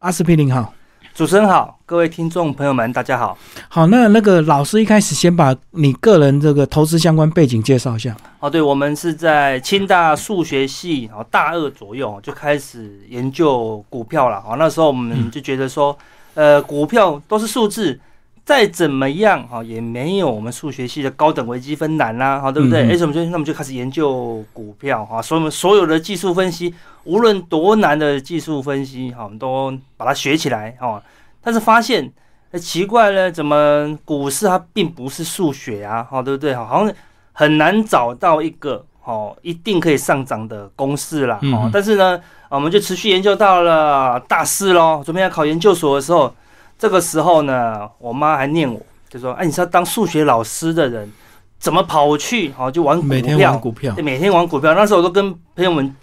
[0.00, 0.74] 阿司匹林好，
[1.14, 3.36] 主持人好，各位听众朋友们，大家好。
[3.66, 8.14] 好，那那个老师一开始先把你个人这个投资相关背景介绍一下。
[8.38, 14.36] 哦，对，我们是在清大数学系，哦，大二左右就开始研究股票了。
[14.46, 15.96] 哦，那时候我们就觉得说，
[16.34, 17.98] 呃，股票都是数字。
[18.46, 22.88] 再怎么样哈，也没有我们数学系的高等微积分难啦，哈，对不对？
[22.88, 26.72] 哎，什么就那我们就开始研究股票哈，所以我们所有的技术分析，
[27.02, 31.02] 无论多难的技术分析哈，我们都把它学起来哈。
[31.42, 32.08] 但是发现，
[32.52, 36.04] 哎，奇怪了，怎么股市它并不是数学啊？
[36.04, 36.54] 哈，对不对？
[36.54, 36.94] 哈，好像
[37.32, 41.40] 很难找到一个哦，一定可以上涨的公式啦。
[41.52, 46.32] 哦，但是呢，我们就持续研究到了大四喽，准备要考研究所的时候。
[46.78, 51.10] 这个时候呢，我妈还念我，就说：“哎，你是要当数学老师的人，
[51.58, 53.08] 怎么跑去哦就玩股票？
[53.08, 54.74] 每天玩股票，每天玩股票。
[54.74, 55.94] 那时候我都跟朋友们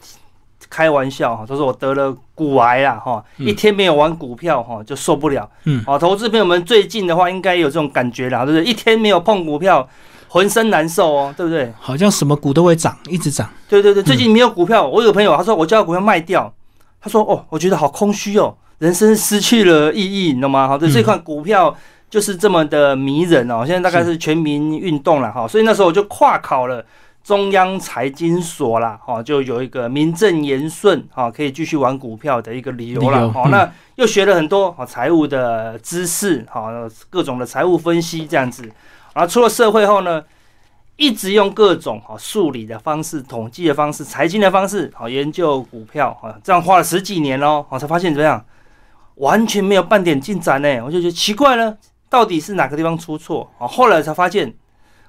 [0.70, 5.48] 开玩笑哈，都说我得了骨癌了哈，一天没有玩股票哈就受不了。
[5.66, 8.66] 嗯，哦，投资朋友们最近的话应该有这种感觉啦，对不对？
[8.66, 9.88] 一天没有碰股票，
[10.28, 11.72] 浑身难受哦，对不对？
[11.80, 13.48] 好像什么股都会涨，一直涨。
[13.70, 16.52] 对对对，最近没有股票，我有朋友他说我叫股票卖掉，
[17.00, 20.68] 他说哦，我觉得好空虚哦。”人生失去了意义，你懂吗？
[20.68, 21.76] 好，这这款股票
[22.10, 23.64] 就是这么的迷人哦。
[23.66, 26.86] 现在大概是全民运动了哈，所以那时候我就跨考了
[27.24, 33.32] 中央财经所啦，哈，就有一个名正言顺哈，可以继续玩股票的一个理由了。
[33.32, 36.70] 好，那又学了很多好财务的知识，好
[37.10, 38.64] 各种的财务分析这样子。
[39.14, 40.22] 然后出了社会后呢，
[40.98, 48.44] 一直用各种好数理的方式、统计的方式、财经的方式，好研究股票啊，这样花了十几年喽，我才发现怎么样？
[49.16, 51.78] 完全没有半点进展呢，我就觉得奇怪了，
[52.10, 53.68] 到底是哪个地方出错啊？
[53.68, 54.54] 后来才发现，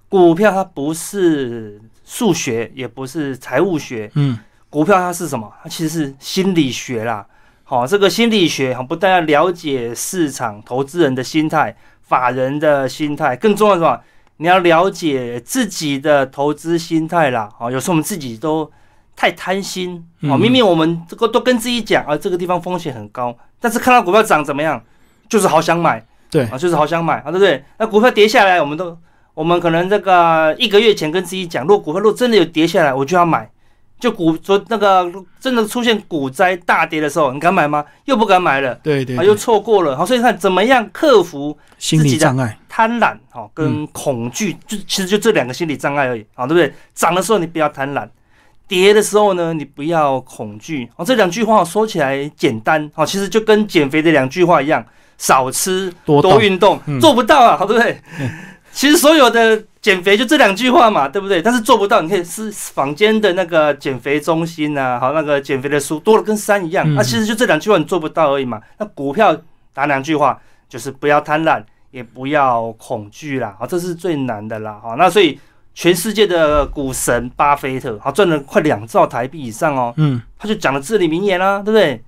[0.09, 4.39] 股票它不是数学，也不是财务学，嗯，
[4.69, 5.53] 股票它是什么？
[5.63, 7.27] 它其实是心理学啦。
[7.65, 14.01] 好，这个心理学哈，不但要了解市场投资人的心态、法人的心态，更重要的什么？
[14.37, 17.49] 你要了解自己的投资心态啦。
[17.57, 18.71] 好，有时候我们自己都
[19.17, 23.37] 太贪心，哦，明明我们这个都跟自己讲啊，这个地方风险很高。
[23.61, 24.83] 但是看到股票涨怎么样，
[25.29, 27.65] 就是好想买，对啊，就是好想买啊，对不对？
[27.79, 28.97] 那股票跌下来，我们都
[29.35, 33.51] 我们可能这个一个月前跟自己讲，如果股票如果真的有跌下来，我就要买。
[34.01, 35.11] 就股说那个
[35.41, 37.83] 真的出现股灾大跌的时候，你敢买吗？
[38.05, 39.97] 又不敢买了，对对，啊，又错过了。
[39.97, 46.75] 好，所以看怎么样克服心理障碍、贪婪哈跟恐惧，就其实就这两个心理障碍而已啊，对不对？
[46.95, 48.07] 涨的时候你不要贪婪。
[48.67, 51.05] 跌的时候呢，你不要恐惧哦。
[51.05, 54.85] 这两句话说起来简单哦，其实就跟减肥的两句话一样，
[55.19, 58.01] 少吃多运动，做不到啊，好 对不对？
[58.73, 61.41] 其实所有的减肥就这两句话嘛，对不对？
[61.41, 68.61] 但是做不到，你可以是坊间的那个减肥中心啊，好那个减肥的书多了跟山一样，那其实就这两句话你做不到而已嘛。
[68.79, 69.37] 那股票
[69.73, 75.39] 打两句话，就是不要贪婪，也不要恐惧啦，好，这是最难的啦，好，那所以。
[75.75, 79.93] 全世界的股神巴菲特，他赚了快两兆台币以上哦。
[79.97, 82.01] 嗯，他就讲了至理名言啦，对不对？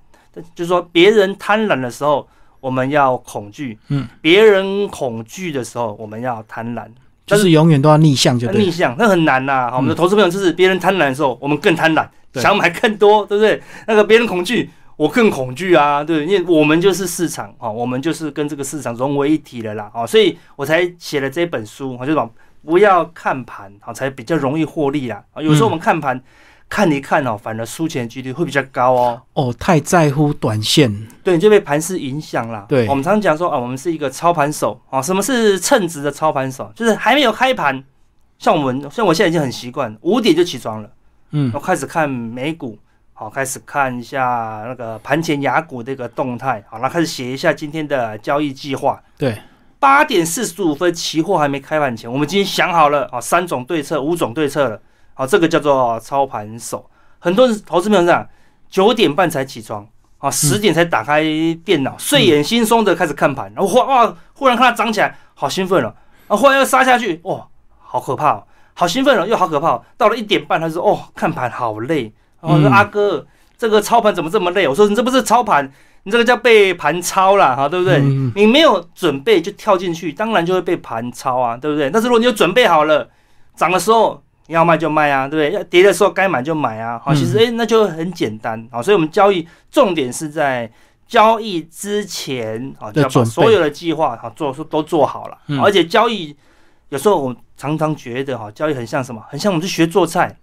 [0.55, 2.27] 就是说，别人贪婪的时候，
[2.59, 6.85] 我们要恐惧；嗯，别人恐惧的时候，我们要贪婪。
[7.25, 9.69] 就是永远都要逆向，就逆向，那很难呐。
[9.75, 13.61] 我们的投资朋友就是别人贪婪的时候，我们更贪婪，想买更多，对不对？
[13.85, 22.29] 那个别人恐惧，我更恐惧啊，对，因为我们就是市场啊，我们就是跟这个市场融为一体了啦，啊，所以我才写了这本书，我就把。
[22.67, 25.23] 不要看盘，好才比较容易获利啦。
[25.31, 26.21] 啊，有时候我们看盘
[26.67, 29.21] 看一看哦，反而输钱几率会比较高哦。
[29.35, 32.65] 哦，太在乎短线，对，就被盘势影响了。
[32.67, 35.01] 对，我们常讲说啊，我们是一个操盘手啊。
[35.01, 36.69] 什么是称职的操盘手？
[36.75, 37.81] 就是还没有开盘，
[38.37, 40.89] 像我们，像我现在已经很习惯五点就起床了，
[41.31, 42.77] 嗯，我开始看美股，
[43.13, 49.01] 好，开始看一下那个盘前雅股的一个动态，好，然后开始写一下今天的交易计划。
[49.17, 49.37] 对。
[49.79, 54.81] 八点四十五分，期货还没开盘前，我们已经想好了啊，三种对策、五种对策了。
[55.13, 56.89] 好，这个叫做操盘手。
[57.19, 58.27] 很多人投资朋友这样，
[58.69, 59.87] 九点半才起床
[60.19, 61.23] 啊，十点才打开
[61.63, 65.95] 电脑，睡眼惺忪的开始看盘，然后忽哇，忽然看它涨起来，好兴奋了
[66.27, 66.35] 啊！
[66.35, 67.47] 忽然又杀下去，哇，
[67.79, 69.69] 好可怕哦，好兴奋了，又好可怕。
[69.71, 73.25] 哦到了一点半，他说：“哦，看盘好累。”我说：“阿哥，
[73.57, 75.71] 这个操盘怎么这么累？”我说：“你这不是操盘。”
[76.07, 77.99] 你这个叫被盘抄了哈，对不对？
[78.33, 81.89] 你没有准备就跳进去，当然就会被盘抄啊，对不对？
[81.89, 83.09] 但是如果你有准备好了，
[83.57, 85.59] 涨的时候要卖就卖啊，对不对？
[85.59, 88.81] 要跌的时候该买就买啊，好，其实诶那就很简单啊。
[88.81, 90.71] 所以我们交易重点是在
[91.05, 96.33] 交易之前啊，就要把所有的计划哈做都做好了，而且交易
[96.87, 99.21] 有时候我常常觉得哈，交易很像什么？
[99.27, 100.37] 很像我们去学做菜，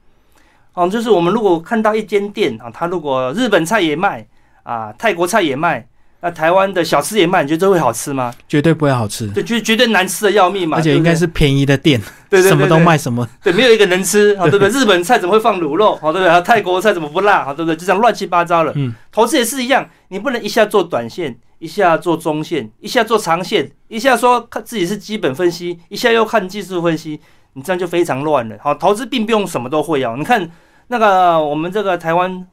[0.74, 4.26] 哦，就是我们如果看到一间店啊，他如果日本菜也卖。
[4.64, 5.86] 啊，泰国菜也卖，
[6.20, 8.32] 那台湾的小吃也卖，你觉得这会好吃吗？
[8.48, 10.78] 绝对不会好吃，对，就是绝对难吃的要命嘛。
[10.78, 12.00] 而且应该是便宜的店，
[12.30, 13.28] 对对什么都卖什么。
[13.42, 14.70] 对，没有一个能吃，好对不对？
[14.70, 15.94] 日本菜怎么会放卤肉？
[15.96, 16.40] 好对不对？
[16.40, 17.44] 泰国菜怎么不辣？
[17.44, 17.76] 好对不对？
[17.76, 18.72] 就这样乱七八糟了。
[18.74, 27.20] 嗯，投资也是一样，你不能一下做短线，一下做中线，一下做长线，一下说看自己是基本分析，一下又看技术分析，
[27.52, 28.56] 你这样就非常乱了。
[28.62, 30.14] 好，投资并不用什么都会哦。
[30.16, 30.50] 你看
[30.88, 32.46] 那个我们这个台湾。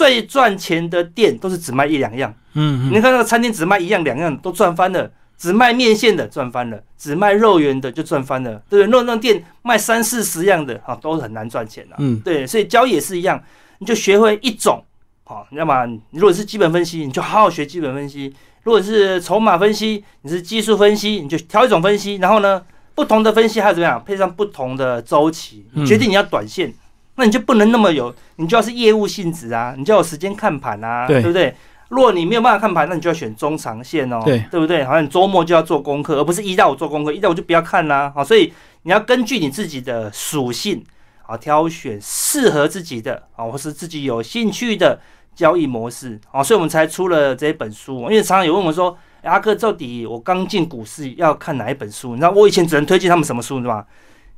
[0.00, 9.04] 最赚钱的店都是只卖一两样，嗯，你看那个餐厅只卖一样两样都赚翻了，只卖面线的赚翻了，只卖肉圆的就赚翻了，对不对？
[9.04, 13.38] 那那店卖三四十样的啊，都很难赚钱的，嗯，对，所以交易也是一样，
[13.80, 14.82] 你就学会一种，
[15.24, 18.32] 好，要么你如果是基本分析，你就好好学基本分析；
[18.62, 22.62] 如果是筹码分析，你是技术分析，你就挑一种分析，然后呢，
[22.94, 26.72] 不同的分析还有怎么样，配上不同的周期，决定你要短线。
[27.20, 31.54] 那你就不能那么有，你就要是业务性质啊，你就要有时间看盘啊，对不对？
[31.90, 34.82] 如果你没有办法看盘，那你就要选中长线哦，对，对不对？
[34.84, 38.10] 好像你周末就要做功课，而不是一到五做功课，一到五就不要看啦。
[38.14, 38.50] 好，所以
[38.84, 40.82] 你要根据你自己的属性
[41.26, 44.98] 啊，挑选适合自己的啊，或是自己有兴趣的
[45.34, 48.02] 交易模式啊，所以我们才出了这一本书。
[48.02, 52.10] 因为常常有问我说，阿克到底我刚进股市要看哪一本书？
[52.10, 53.84] 你知道我以前只能推荐他们什么书，是吧？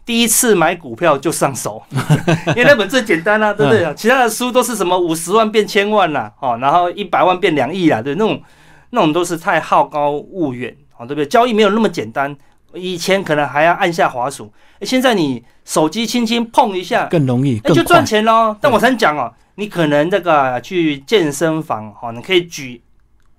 [0.04, 1.82] 第一次买股票就上手，
[2.48, 3.94] 因为那本最简单啊，对不对？
[3.94, 8.42] 其他的书都是什么五十万变千万啦，哦，然后一百万变两亿啦，对，那种
[8.90, 11.26] 那种都是太好高骛远，哦，对不对？
[11.26, 12.36] 交易没有那么简单，
[12.74, 18.56] 以前可能还要按下滑鼠，现在你手机轻轻碰一下更容易，那就赚钱喽。
[18.60, 22.82] 但我常讲哦，你可能这个去健身房，哈，你可以举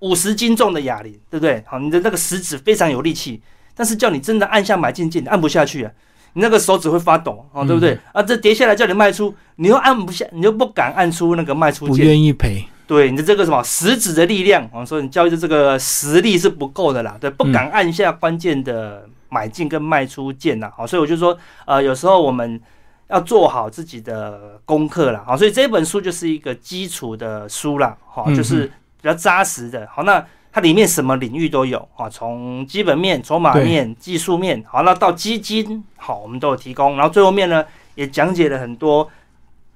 [0.00, 1.62] 五十斤重的哑铃，对不对？
[1.66, 3.42] 好，你的那个食指非常有力气，
[3.76, 5.90] 但是叫你真的按下买进键，按不下去啊。
[6.34, 7.98] 你那个手指会发抖哦，对不对？
[8.12, 12.64] 啊，这跌下来叫你卖出，你又按不下，你又不敢按出那个卖出键，不愿意赔。
[12.86, 20.70] 对，你的这个什么食指的力量，我说你交易的这个实力是不够的啦，对，不敢按下关键的买进跟卖出键呐。
[20.76, 22.60] 好，所以我就说，呃，有时候我们
[23.08, 25.24] 要做好自己的功课啦。
[25.26, 28.66] 好，所以这本书就是一个基础的书啦，好，就是
[29.00, 29.88] 比较扎实的。
[29.90, 30.24] 好，那。
[30.54, 36.96] 它里面什么领域都有啊，从基本面、筹码面、技术面，好，那到基金，好，我们都有提供。
[36.96, 37.64] 然后最后面呢，
[37.96, 39.10] 也讲解了很多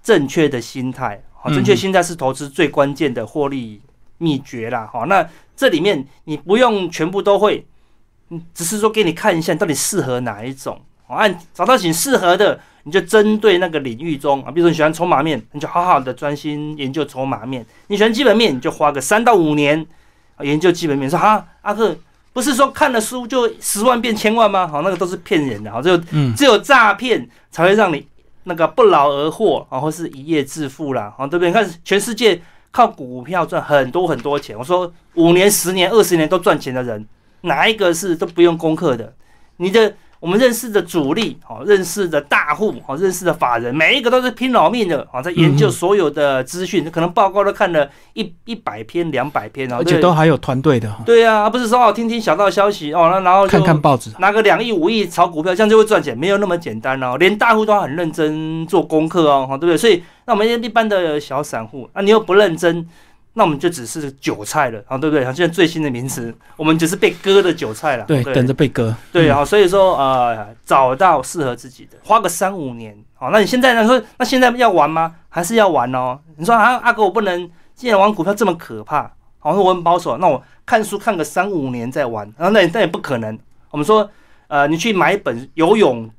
[0.04, 3.80] 正确的心态，好，正确心态是投资最关键的获利
[4.18, 4.88] 秘诀啦。
[4.92, 7.66] 好，那这里面你不用全部都会，
[8.28, 19.84] 嗯，只是说给你看一下，到底适合哪一种，按找到你适合的，你就针对那个领域中啊，比如说你喜欢筹码面，你就好好的专心研究筹码面；你喜欢基本面，你就花个三到五年。
[20.42, 21.96] 研究基本面说哈，阿克
[22.32, 24.66] 不是说看了书就十万变千万吗？
[24.66, 25.98] 好，那个都是骗人的，好，只有
[26.36, 28.06] 只有诈骗才会让你
[28.44, 31.48] 那个不劳而获，然后是一夜致富啦，好，对不对？
[31.48, 32.40] 你看全世界
[32.70, 37.06] 靠股票赚很多很多钱，我说五年、十年、二十年都赚钱的人，
[37.42, 39.14] 哪一个是都不用功课的？
[39.56, 39.94] 你的。
[40.20, 50.92] 我们认识的主力，哦认识的大户，哦认识的法人，每一个都是拼老命的，哦在研究所有的资讯，可能报告都看了一一百篇、两百篇，而且都还有团队的。
[51.06, 57.16] 对啊，而不是说哦听听小道消息哦，那然后看看报纸，拿个两亿、五亿炒股票，这样就会赚钱，没有那么简单哦。
[57.18, 59.76] 连大户都很认真做功课哦，好对不对？
[59.76, 62.86] 所以那我们一般的小散户啊，你又不认真。
[63.34, 65.22] 那我们就只是韭菜了，啊，对不对？
[65.22, 68.04] 像现在最新的名词，我们只是被割的韭菜了。
[68.04, 68.94] 对，等着被割。
[69.12, 72.96] 对啊，所以说呃，找到适合自己的，花个三五年。
[73.14, 73.86] 好，那你现在呢？
[73.86, 75.14] 说那现在要玩吗？
[75.28, 76.18] 还是要玩哦？
[76.36, 83.38] 你说啊，阿哥，我不能，既然玩股票这么可怕，好，说我很保守，那我看书看个三五年再玩，然后那那也不可能。
[83.70, 84.10] 我们说，
[84.48, 86.10] 呃，你去买一本游泳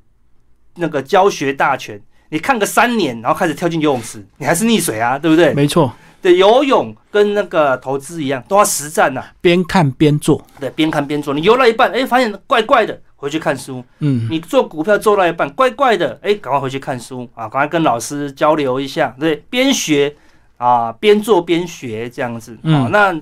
[0.76, 5.52] 那个教学大全，你看个三年，然后开始跳进游泳池，你还是溺水啊，对不对？
[5.52, 5.92] 没错。
[6.22, 9.24] 对，游泳跟那个投资一样，都要实战呐。
[9.40, 10.44] 边看边做。
[10.58, 11.32] 对，边看边做。
[11.32, 13.82] 你游了一半，哎，发现怪怪的，回去看书。
[14.00, 14.28] 嗯。
[14.30, 19.14] 你做股票做到一半，怪怪的，哎，赶快回去看书啊，赶快跟老师交流一下。
[19.18, 20.14] 对，边学
[20.56, 22.56] 啊，边做边学这样子。
[22.62, 22.90] 嗯。
[22.90, 23.20] 那。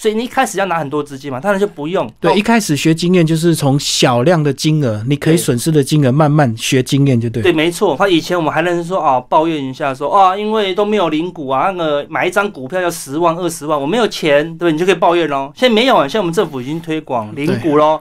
[0.00, 2.10] 所以你一开始要拿很多资金嘛，当然就不用。
[2.18, 7.42] 对，一开始学经验就是从小量的金额，你可以损失的金额慢慢学经验就对。
[7.42, 7.94] 对，没错。
[7.98, 15.52] 他以前我们还能说啊，抱怨一下说啊，因为都没有零股啊，那个买一张股票要十万二十万，我没有钱，对你就可以抱怨喽。
[15.54, 18.00] 现在没有啊，现在我们政府已经推广零股喽，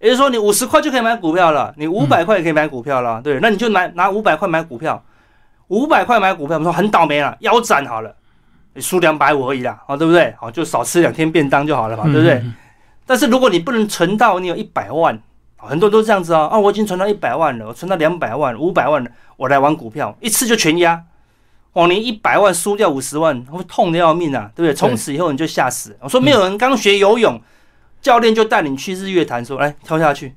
[0.00, 5.00] 也就是说你五十块就可以买股票了，你五百块也可以买股票了，对，那你就拿拿五百块买股票，
[5.68, 8.12] 五百块买股票，我们说很倒霉了，腰斩好了。
[8.80, 10.34] 输两百五而已啦，啊，对不对？
[10.38, 12.42] 好，就少吃两天便当就好了嘛，对不对？
[13.06, 15.18] 但是如果你不能存到你有一百万，
[15.56, 21.02] 很多都这样子啊，啊，我已经存到一百万了，我存到两百万、五百万了，我来玩股票，一次就全压，
[21.72, 24.74] 哦，你一百万输掉五十万，会痛的要命啊，对不对？
[24.74, 25.96] 从此以后你就吓死。
[26.00, 27.40] 我说没有人刚学游泳，
[28.02, 30.34] 教练就带你去日月潭，说来跳下去，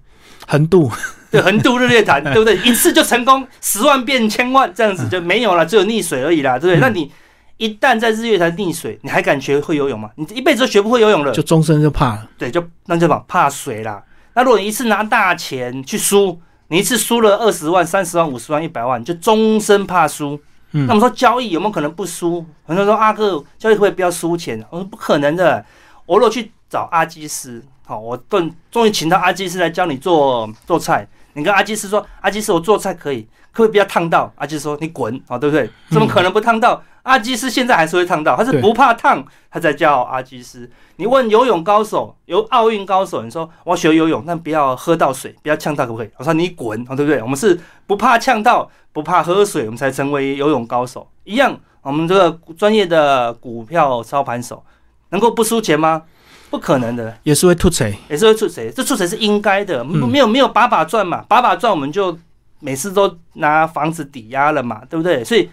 [0.47, 0.91] 横渡，
[1.31, 2.55] 对，横渡日月潭， 对不对？
[2.57, 6.81] 一次就成功，十万变千万，这样子就没有了，只有溺水而已啦，对不对？
[6.81, 7.11] 那你
[7.59, 10.09] 一旦在日月潭溺水，你还敢学会游泳吗？
[10.15, 12.27] 你一辈子都学不会游泳了，就终身就怕了。
[12.37, 14.01] 对，就那就怕怕水啦。
[14.33, 16.39] 那如果你一次拿大钱去输，
[16.69, 20.39] 你一次输了二十万、三十万、五十万、一百万，就终身怕输。
[20.71, 22.45] 嗯那么说交易有没有可能不输？
[22.65, 24.63] 很多人说阿哥交易会不要输钱？
[24.69, 25.65] 我说不可能的。
[26.05, 31.05] 我如果去找阿基斯，好，我顿终于请到阿基斯来教你做做菜。
[31.33, 34.31] 你跟阿基斯说，阿基斯我做菜可以，可不可以不要烫到？
[34.37, 35.69] 阿基斯说你滚，好，对不对？
[35.89, 36.81] 怎么可能不烫到？
[37.09, 40.69] 阿基斯现在还是会烫到，他是不怕烫，他才叫阿基斯。
[40.97, 46.09] 你问游泳高手，游奥运高手，你说我要学游泳，但不要喝到水，不要呛到，可不可以？
[46.17, 47.19] 我说你滚，哦，对不对？
[47.23, 51.07] 我们是不怕呛到，不怕喝水，我们才成为游泳高手。
[51.23, 54.63] 一样，我们这个专业的股票操盘手，
[55.09, 56.03] 能够不输钱吗？
[56.51, 57.95] 不可能的，也是会吐水。
[58.07, 58.71] 也是会吐水？
[58.71, 62.15] 这吐水是应该的，嗯没有没有把把赚嘛，把把赚我们就
[62.59, 65.23] 每次都拿房子抵押了嘛，对不对？
[65.23, 65.49] 所以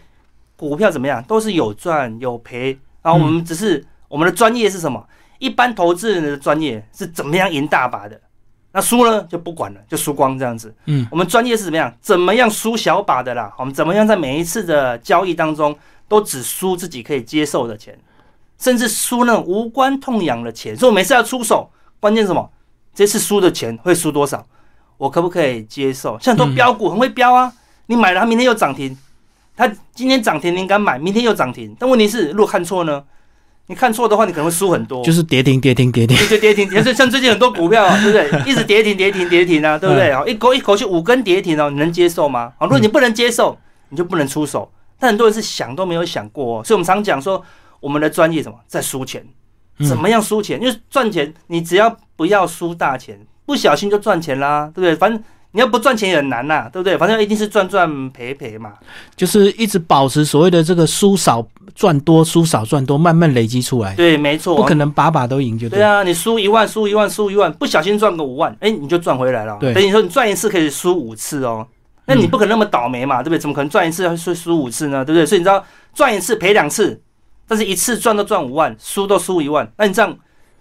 [0.57, 5.07] 股票怎么样，都是有赚有赔，然后我们只是、我们的专业是什么？
[5.39, 8.19] 一般投资人的专业是怎么样赢大把的，
[8.73, 10.75] 那输呢就不管了，就输光这样子。
[10.87, 11.95] 嗯，我们专业是怎么样？
[12.01, 13.53] 怎么样输小把的啦？
[13.59, 15.77] 我们怎么样在每一次的交易当中
[16.09, 17.99] 都只输自己可以接受的钱，
[18.59, 20.75] 甚至输那种无关痛痒的钱。
[20.75, 21.71] 所以我每次要出手，
[22.01, 22.51] 关键是什么？
[22.95, 24.47] 这次输的钱会输多少？
[24.97, 26.19] 我可不可以接受？
[26.19, 27.53] 像很多标股很会标啊，
[27.87, 28.97] 你买了它明天又涨停，
[29.57, 33.03] 它今天涨停你敢买，明天又涨停，但问题是如果看错呢？
[33.69, 35.03] 你看错的话，你可能会输很多。
[35.03, 36.17] 就是跌停跌停跌停。
[36.17, 38.43] 对对，跌停，也是，像最近很多股票啊，对不对？
[38.49, 40.15] 一直跌停，跌停，跌停啊，对不对？
[40.15, 42.53] 好，一口一口气五根跌停哦，你能接受吗？
[42.59, 43.59] 啊，如果你不能接受，
[43.89, 44.71] 你就不能出手。
[45.01, 47.43] 但很多人是想都没有想过、哦，所以我们常讲说，
[47.81, 49.27] 我们的专业什么，在输钱，
[49.79, 50.61] 嗯怎么样输钱？
[50.63, 54.95] 因为赚钱，你只要不要输大钱，不小心就赚钱啦，对不对？
[54.95, 55.21] 反正
[55.57, 56.99] 你要不赚钱也很难呐，对不对？
[56.99, 58.75] 反正一定是赚赚赔赔嘛。
[59.17, 61.43] 就是一直保持所谓的这个输少
[61.75, 64.55] 赚多，输少赚多，慢慢累积出来，对，没错。
[64.55, 65.79] 不可能把把都赢就对。
[65.79, 69.57] 对啊，你输一万，输一万，输一万，不小心赚个五万，哎，你就赚回来了。
[69.59, 71.67] 对等于说你赚一次可以输五次哦，
[72.05, 73.39] 那你不可能那么倒霉嘛，对不对？
[73.39, 75.03] 怎么可能赚一次会输输五次呢？
[75.03, 75.25] 对不对？
[75.25, 77.01] 所以你知道赚一次赔两次，
[77.49, 80.15] 但是一次赚都赚五万，输都输一万，那你这样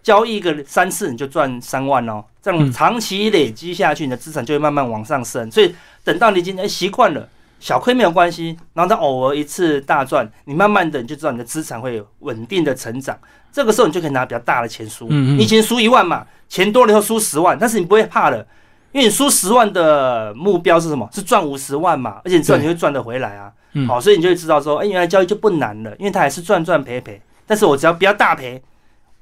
[0.05, 5.49] 交易个三次你就赚三万哦，这样嗯长期累积下去，你的资产就会慢慢往上升。
[5.49, 7.27] 所以等到你今天习惯了。
[7.59, 13.17] 小亏没有关系，然后他偶尔一次大赚，你慢慢的你就知道你的资产会有稳定的成长。
[13.51, 15.07] 这个时候你就可以拿比较大的钱输。
[15.07, 18.45] 你以前输一万嘛，钱多了以后输十万，但是你不会怕了，
[18.91, 21.09] 因为你输十万的目标是什么？
[21.11, 23.51] 是赚五十万嘛，而且你知道你会赚得回来啊。
[23.73, 28.61] 嗯好，所以你就会知道说，哎、原来交易就不难了，因为它还是赚赚赔赔，但是我只要不要大赔，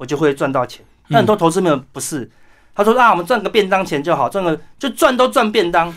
[0.03, 0.83] 我就会赚到钱。
[1.09, 2.29] 但很多投资朋友不是，
[2.75, 5.93] 他说啊，我们赚个便当钱就好，赚个就赚都赚便当，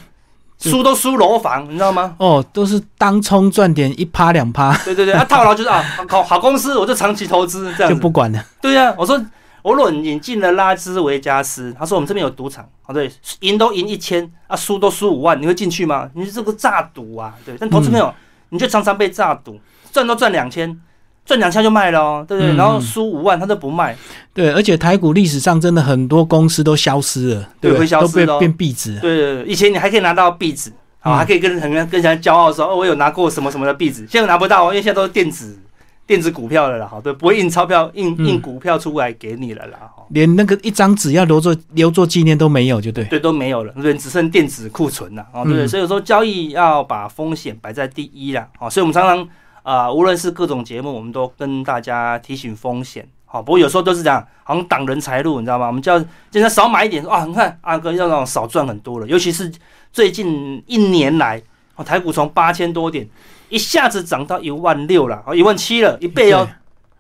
[0.60, 2.14] 输都输楼房，你知道吗？
[2.18, 7.92] 哦，都是当冲赚点一趴两趴对对对，啊，套牢就是啊， 好好公司我就长期投资这样。
[7.92, 8.44] 就不管了。
[8.60, 9.20] 对呀、我说
[9.62, 13.10] 我论引进了拉斯维加斯，他说我们这边有赌场，啊对，
[13.40, 16.08] 赢都赢一千啊，输都输五万，你会进去吗？
[16.14, 17.56] 你这个诈赌啊，对。
[17.58, 18.14] 但投资朋友，
[18.50, 19.58] 你就常常被诈赌，
[19.90, 20.80] 赚都赚两千，
[21.26, 22.52] 赚两下就卖了哦，对不对？
[22.52, 23.95] 嗯然后输五万他都不卖，
[24.33, 29.00] 对，而且台股历史上真的很多公司都消失了，对会消失的哦变壁纸了。
[29.00, 35.59] 对对对，以前你还可以拿到壁纸，啊、嗯还可以跟很跟跟人家骄傲说，哦，我有拿过什么什么的壁纸，现在拿不到哦，因为现在都是电子
[36.06, 40.06] 电子股票了啦，好，对，不会印钞票印嗯印股票出来给你了啦，好。
[40.11, 43.04] 连那个一张纸要留作留作纪念都没有，就对。
[43.06, 43.92] 对，都没有了，对？
[43.95, 45.64] 只剩电子库存了，哦，对？
[45.64, 49.28] 嗯所以有时候交易要把风险摆在第一啦，哦，所以我们常常
[49.66, 55.66] 啊、呃无论是各种节目，我们都跟大家提醒风险，好、不过有时候都是这样，好像挡人财路，你知道吗？
[55.66, 55.99] 我们叫
[56.30, 59.50] 现在少买一点，啊，你看阿哥要让我少赚很多了，尤其是
[59.92, 61.42] 最近一年来，
[61.75, 63.08] 哦，台股从八千多点
[63.49, 66.49] 一下子涨到一万六了，哦，一万七了，一倍哦，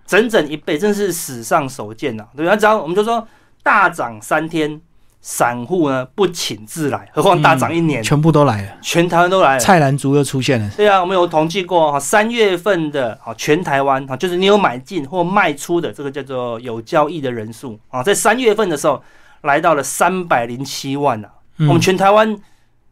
[0.04, 2.56] 整整一倍，真是史上首见呐、对吧？
[2.56, 3.24] 只要我们就说
[3.62, 4.80] 大涨三天，
[5.28, 9.58] 散户呢不请自来，何况大涨一年，全部都来了，全台湾都来了。
[9.58, 10.70] 菜篮族又出现了。
[10.76, 17.76] 对啊，我们有统计过哈，三月份的啊全台湾啊，就是你有买进或卖出的这个叫做有交易的人数。
[17.90, 19.02] 啊，在三月份的时候
[19.42, 21.66] 来到了三百零七万啊，嗯。
[21.66, 22.38] 我们全台湾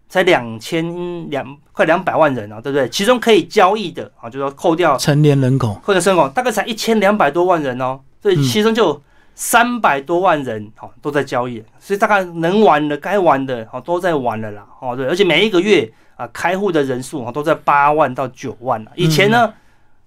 [0.08, 2.88] 才两千两快两百万人啊，对不对？
[2.88, 8.42] 其中可以交易的啊，就是说扣掉成年人口，或者人口大概才一千两百多万人哦，所以嗯。
[8.42, 9.02] 其中就有
[9.34, 18.92] 三百多万人哦都在交易，所以大概能玩的、该玩的哦都在玩了啦，哦对，而且每一个月啊开户的人数哦都在八万到九万了。
[18.94, 19.52] 以前呢，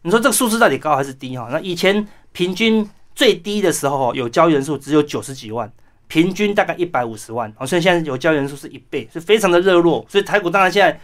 [0.03, 1.49] 你说这个数字到底高还是低哈？
[1.51, 5.69] 那以前平均最低的时候有交易人数只有九十几万，
[6.07, 10.05] 平均大概一百五十万，哦，所以现在有交易人数是一倍，是非常的热络。
[10.07, 10.97] 所以台股当然现在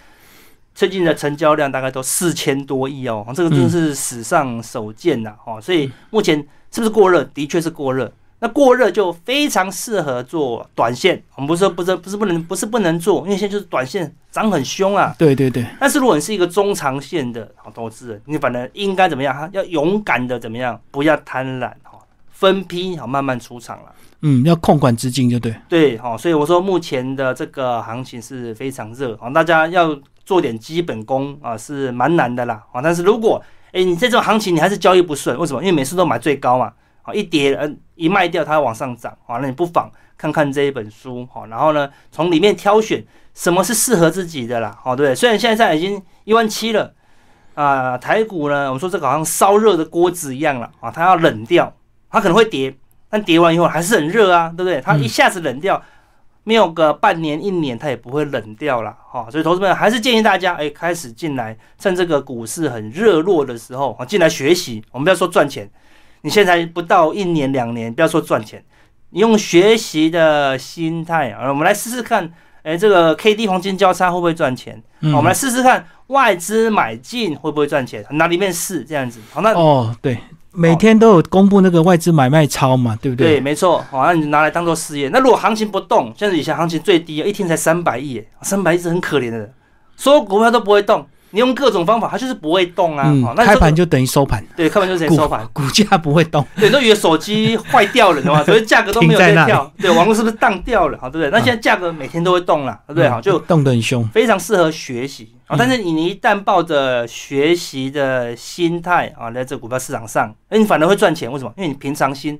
[0.73, 7.23] 最近的成交量大概都四千多亿哦，这个真是史上首见呐，哦，所以目前是不是过热？
[7.23, 8.11] 的确是过热。
[8.39, 15.15] 那过热就非常适合做短线，我们不是说不是不是不能不是不能做，因为现在就是短线涨很凶啊。
[15.17, 15.65] 对对对。
[15.79, 19.47] 但是如果你是一个中长线的好投资人，你反正应该怎么样哈？
[19.53, 20.77] 要勇敢的怎么样？
[20.91, 21.97] 不要贪婪哈，
[22.31, 23.93] 分批好慢慢出场了。
[24.21, 25.55] 嗯，要控管资金就对。
[25.69, 32.81] 对，好，所以我说目前的这个行情是非常热啊，大家要做点基本功啊，是蛮难的啦啊。
[32.81, 33.41] 但是如果
[33.73, 35.61] 哎你在这种行情你还是交易不顺，为什么？
[35.61, 36.71] 因为每次都买最高嘛。
[37.05, 43.03] 好，一跌，嗯，一卖掉它往上涨，好，那你不妨看看这一本书，好，然后呢，从里面挑选
[43.33, 45.13] 什么是适合自己的啦，好，对不对？
[45.13, 46.93] 虽然现在已经一万七了，
[47.55, 51.75] 啊，台股呢，我们说这个好像烧热的锅子一样了，啊，它要冷掉，
[52.09, 52.73] 它可能会跌，
[53.09, 54.79] 但跌完以后还是很热啊，对不对？
[54.79, 55.81] 它一下子冷掉，
[56.43, 65.69] 没有个半年一年，它也不会冷掉了，哈，所以投资们还是建议大家，哎，开始进来，趁这个股市很热络的时候，啊，进来学习，我们不要说赚钱。
[66.21, 68.63] 你现在不到一年两年，不要说赚钱，
[69.09, 72.33] 你用学习的心态啊，我们来试试看，
[72.63, 74.81] 哎，这个 K D 黄金交叉会不会赚钱？
[75.01, 78.05] 我们来试试看外资买进会不会赚钱？
[78.11, 79.19] 拿里面试这样子。
[79.31, 80.17] 好，那哦，对，
[80.55, 83.27] 每天都有公布那个外资买卖超嘛，对不对？
[83.27, 83.83] 对，没错。
[83.89, 85.11] 好，那你拿来当做试验。
[85.11, 89.51] 那如果行情不动，像是以前行情最低，一天才三百亿，三百亿是很可怜的，
[89.95, 91.05] 所有股票都不会动。
[91.33, 93.05] 你用各种方法，它就是不会动啊。
[93.07, 94.45] 嗯，开盘就等于收盘。
[94.55, 96.45] 对，开盘就等于收盘，股价不会动。
[96.55, 99.73] 对，都以为手机坏掉了的嘛， 所以价格都没有在跳。
[99.79, 100.97] 对，网络是不是荡掉了？
[101.01, 101.31] 好，对不对？
[101.31, 103.09] 那现在价格每天都会动了，对不对？
[103.09, 105.55] 好，就动得很凶，非常适合学习啊。
[105.57, 111.31] 但是你一旦抱着学习的心态啊，在这股票市场上，哎，你反而会赚钱。
[111.31, 111.51] 为什么？
[111.57, 112.39] 因为你平常心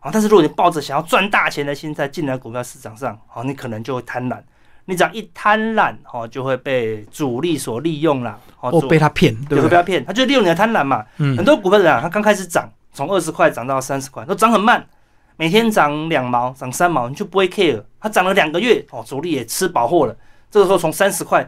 [0.00, 0.10] 啊。
[0.12, 4.36] 但是如果你抱着想要赚大钱的心态进来股票市场上，好，你可能就会贪婪。
[4.90, 11.04] 你只要一贪婪，哦，就会被主力所利用了，哦，被他骗，对会被他骗，他就利用你的贪婪嘛。
[11.18, 14.82] 嗯，很多股票人，他刚开始涨，从二十块涨到三十块，都涨很慢，
[15.36, 17.84] 每天涨两毛，涨三毛，你就不会 care。
[18.00, 20.16] 他涨了两个月，哦，主力也吃饱货了，
[20.50, 21.46] 这个时候从三十块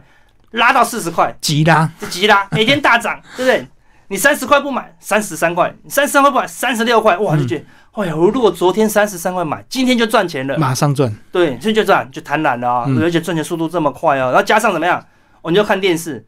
[0.51, 3.67] 拉到四十块，急拉，急拉，每天大涨，对不对？
[4.09, 7.65] 你三十块不买，三十三块；你三十三块不买，三十六块，哇，就觉得。
[7.93, 11.13] 哎呀，我如果昨天三十三块买，今天就赚钱了，马上赚。
[11.29, 12.87] 对，所以就赚，就贪婪了啊！
[13.01, 14.27] 而且赚钱速度这么快啊！
[14.27, 15.05] 然后加上怎么样？
[15.41, 16.25] 哦，你就看电视，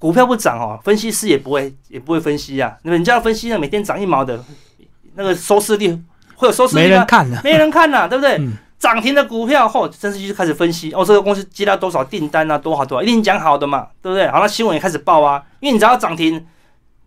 [0.00, 2.76] 股票不涨哦，分析师也不会也不会分析啊。
[2.82, 4.42] 那么你叫分析呢，每天涨一毛的，
[5.14, 5.96] 那个收视率
[6.34, 8.40] 会有收视率没人看的，没人看呐，对不对？
[8.80, 14.26] 涨停的股票后，分析师就开始分析哦，这个公司接到多少订单啊，多好多好，一定讲好的嘛，对不对？
[14.28, 16.44] 好，那新闻也开始报啊，因为你只要涨停。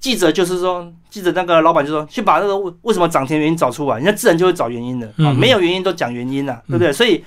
[0.02, 6.92] 记者就是说，记者那个老板就说，去把那个为为什么涨停原因找出来，人家自然就会找原因的啊，没有原因都讲原因了，对不对？
[6.92, 7.24] 所以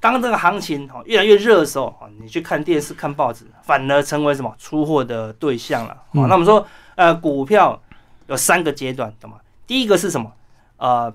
[0.00, 6.24] 当这个行情哈越来越热的时候啊，你去看电视、看报纸，反而成为什么出货的对象了啊。
[6.26, 7.78] 那我们说，呃，股票
[8.26, 9.36] 有三个阶段，懂吗？
[9.66, 10.32] 第一个是什么？
[10.78, 11.12] 呃，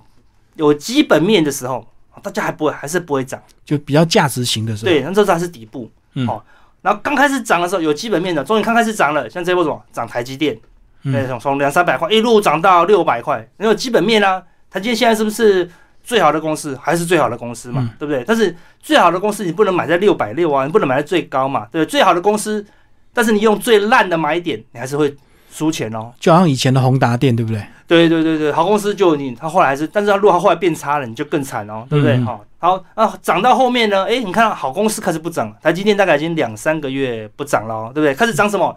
[0.58, 1.84] 有基本面的时候，
[2.22, 5.90] 大家还不会，还是不会涨，就比较价值型的时候，对，那这才是底部。
[6.28, 6.46] 好，
[6.84, 10.56] 然后刚开始涨的时候，有基本面的，终于刚开始涨了，像这波什么涨台积电。
[11.04, 15.70] 对，从从两三百块一路涨到六百块，因为基本面啊，台积电现在是不是
[16.04, 16.78] 最好的公司？
[16.82, 18.24] 还是最好的公司嘛，对不对？
[18.28, 22.66] 但是最好的公司你不能买在六百六啊，你不能买在最高嘛，对最好的公司，
[23.14, 25.16] 但是你用最烂的买点，你还是会
[25.52, 26.12] 输钱哦。
[26.20, 27.64] 就好像以前的宏达电，对不对？
[27.88, 32.18] 对对对对，好公司就你，他后来还是，但是他如果它后来变差了，你就更惨哦，对不对？
[32.20, 38.14] 好，好啊，涨到后面呢，哎，你看好公司开始不涨，台积电大概已经两三个月不涨了，哦对不对？
[38.14, 38.76] 开始涨什么？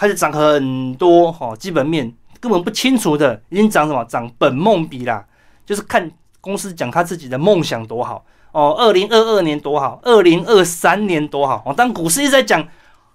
[0.00, 2.10] 开始涨很多哈，基本面
[2.40, 4.02] 根本不清楚的，已经涨什么？
[4.06, 5.22] 涨本梦比啦，
[5.66, 6.10] 就是看
[6.40, 11.74] 公司讲他自己的梦想多好哦，二零二二年多好，二零二三年多好哦。
[11.76, 12.66] 当股市一直在讲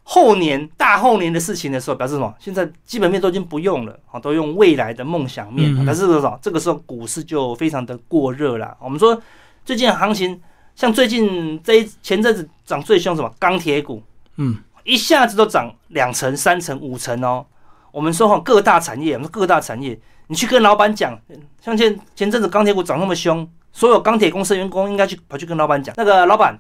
[0.04, 2.32] 后年、大后年的事情的时候，表示什么？
[2.38, 5.84] 现在基本面都已经不用了哦，都用未来的梦想面。
[5.84, 6.38] 表示多少？
[6.40, 8.78] 这个时候股市就非常的过热了。
[8.80, 9.20] 我们说
[9.66, 10.40] 最近行情，
[10.76, 13.34] 像最近这一前阵子涨最凶什么？
[13.40, 14.04] 钢铁股，
[14.36, 14.60] 嗯。
[14.86, 17.46] 一下子都涨两成、三成、五成哦。
[17.92, 21.18] 我们说哈，各大产业，我们说各大产业，你去跟老板讲，
[21.60, 26.60] 像前前阵子钢铁股涨那么凶，所有钢铁公司员工应该去跑去跟老板讲，那个老板，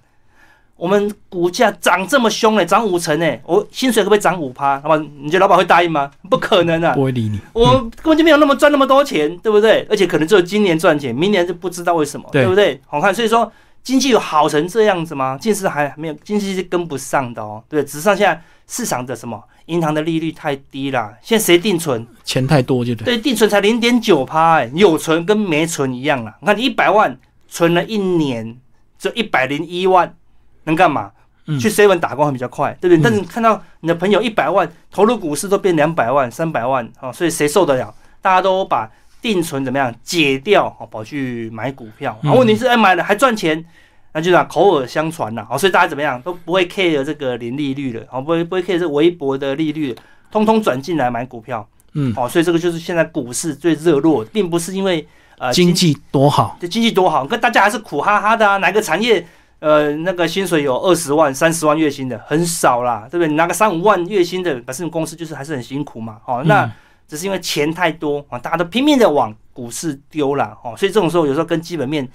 [0.75, 4.81] 我们股价涨这么凶嘞，涨五成哎，我薪水可不可以涨五趴？
[4.83, 6.09] 老板，你觉得老板会答应吗？
[6.29, 7.39] 不可能啊，不会理你。
[7.53, 9.85] 我根本就没有那么赚那么多钱，对不对？
[9.89, 12.81] 而且可能只有今年赚钱，明年就不知道为什么，对不对？
[12.87, 13.51] 好看，所以说。
[13.85, 15.37] 经济有好成这样子吗？
[15.39, 17.63] 近视还没有，经济是跟不上的哦。
[17.69, 22.05] 对，只是现在市场的什么银行的利率太低了，现在谁定存？
[22.23, 23.05] 钱太多就对。
[23.05, 26.35] 对，定存才零点九趴，哎，有存跟没存一样了。
[26.41, 27.15] 你看，你一百万
[27.47, 28.57] 存了一年，
[28.97, 30.15] 就一百零一万，
[30.63, 31.11] 能干嘛？
[31.59, 33.03] 去 seven 打工还比较快，对不对？
[33.03, 37.93] 但是看到你的朋友一百万投入股市都变两百万、三百万啊，所以谁受得了？
[38.19, 38.89] 大家都把
[39.25, 42.15] 定存怎么样解掉，哦，跑去买股票。
[42.21, 43.65] 啊，问题是哎买了还赚钱，
[44.13, 45.47] 那就讲口耳相传了。
[45.49, 49.95] 哦，所以大家怎么样都不会 care 这个零利率了，哦，不会不会 care 这微薄的利率，
[50.29, 51.67] 通通转进来买股票。
[51.93, 55.07] 嗯，哦，所以这个就是现在股市最热络，并不是因为
[55.39, 59.25] 呃经济多好，这经济多好，跟大家还是苦哈哈的啊，哪个产业？
[59.59, 63.29] 呃，那个薪水有二十万、三十万月薪的很少啦，对不对？
[63.29, 66.17] 你拿个三五万月薪的，本身你公司就是还是很辛苦嘛。
[66.25, 66.69] 哦，那
[67.07, 72.07] 只是因为钱太多啊，大家都拼命的往股市丢了哦，所以这种时候有时候跟基本面。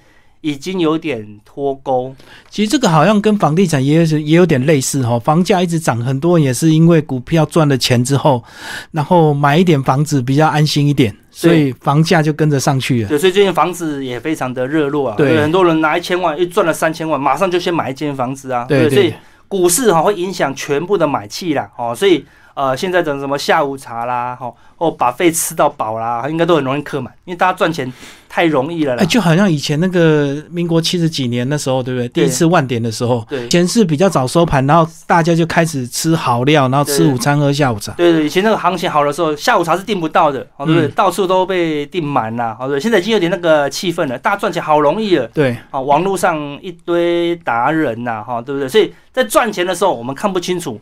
[0.43, 2.15] 已经有点脱钩，
[2.49, 8.43] 其实这个好像跟房地产也是也有点类似哈，房价一直涨，很多人也是因为股票赚了钱之后，
[8.89, 13.07] 然后买一点房子比较安心一点，所以房价就跟着上去了。
[13.07, 19.13] 对，所以最近房子也非常的热络啊，对，很多人拿一千万，一赚了三千万，马上就先买一间房子啊，对，所以
[19.47, 22.25] 股市哈会影响全部的买气啦，哦，所以。
[22.53, 27.91] 呃，现在等什么下午茶啦，哈，或把费吃到饱啦，应该都很容易客满，因为大家赚钱
[28.27, 28.95] 太容易了。
[28.97, 32.09] 哎，就好像以前那个民国七十几年的时候，对不对？
[32.09, 37.93] 第一次万点的时候，对，前是比较早收盘，然后大家就开始吃好料，然后吃午餐喝下午茶。
[37.93, 40.87] 对对，以前那个行情好的时候，下午茶是订不到的，对不对？
[40.89, 42.79] 到处都被订满了，好对。
[42.79, 45.27] 现在已经有点那个气氛了，大家赚钱好容易了。
[45.33, 48.67] 对，啊，网络上一堆达人呐，哈，对不对？
[48.67, 50.79] 所以在赚钱的时候，我们看不清楚。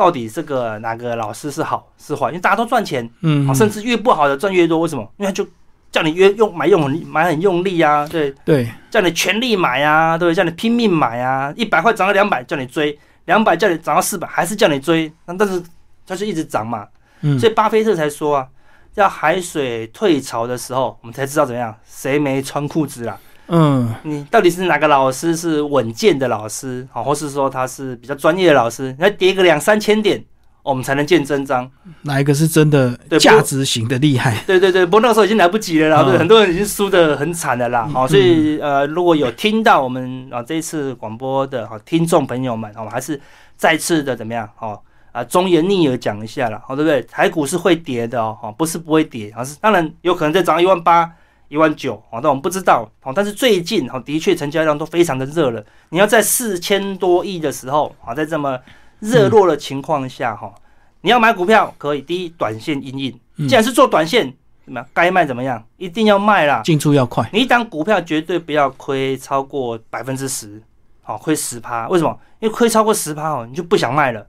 [0.00, 2.28] 到底这个哪个老师是好是坏？
[2.28, 4.78] 因为大家都赚钱，嗯，甚至越不好的赚越多。
[4.78, 5.06] 为什么？
[5.18, 5.46] 因为就
[5.92, 15.62] 叫你越用买用很买很用力啊，对对，叫你全力买啊，对，叫你拼命买啊，一百块涨到两百叫你追，两百叫你涨到四百还是叫你追，那但是
[16.06, 16.88] 它就一直涨嘛，
[17.20, 18.48] 嗯，所以巴菲特才说啊，
[18.94, 23.18] 要海水退潮的时候，我们才知道怎么样，谁没穿裤子啦。
[23.52, 28.94] 嗯，你到底是哪个老师是稳健的老师，好，或是说他是比较专业的老师？
[28.96, 30.24] 你要跌个两三千点，
[30.62, 31.68] 我们才能见真章。
[32.02, 34.44] 哪一个是真的价值型的厉害？
[34.46, 37.88] 对对对，不过那个时候已经来不及了啦，对，很多人已经输的很惨了啦。
[37.92, 43.20] 好，所以呃，如果有听到我们啊这一次广播的好听众朋友们，我们还是
[43.56, 44.48] 再次的怎么样？
[44.54, 47.02] 好啊，忠言逆耳讲一下了，好对不对？
[47.02, 51.10] 台股是会跌的哦，不是不会跌，而是当然有可能再涨一万八。
[51.50, 53.12] 一万九啊，但我们不知道哦。
[53.12, 55.62] 但是最近哈，的确成交量都非常的热了。
[55.88, 58.56] 你要在四千多亿的时候啊，在这么
[59.00, 60.54] 热络的情况下哈，
[61.00, 62.00] 你要买股票可以。
[62.00, 64.32] 第一，短线阴影，既然是做短线，
[64.64, 64.88] 怎么样？
[64.94, 65.60] 该卖怎么样？
[65.76, 66.62] 一定要卖啦。
[66.64, 67.28] 进出要快。
[67.32, 70.62] 你一档股票绝对不要亏超过百分之十，
[71.02, 71.88] 好，亏十趴。
[71.88, 72.16] 为什么？
[72.38, 74.24] 因为亏超过十趴哦，你就不想卖了，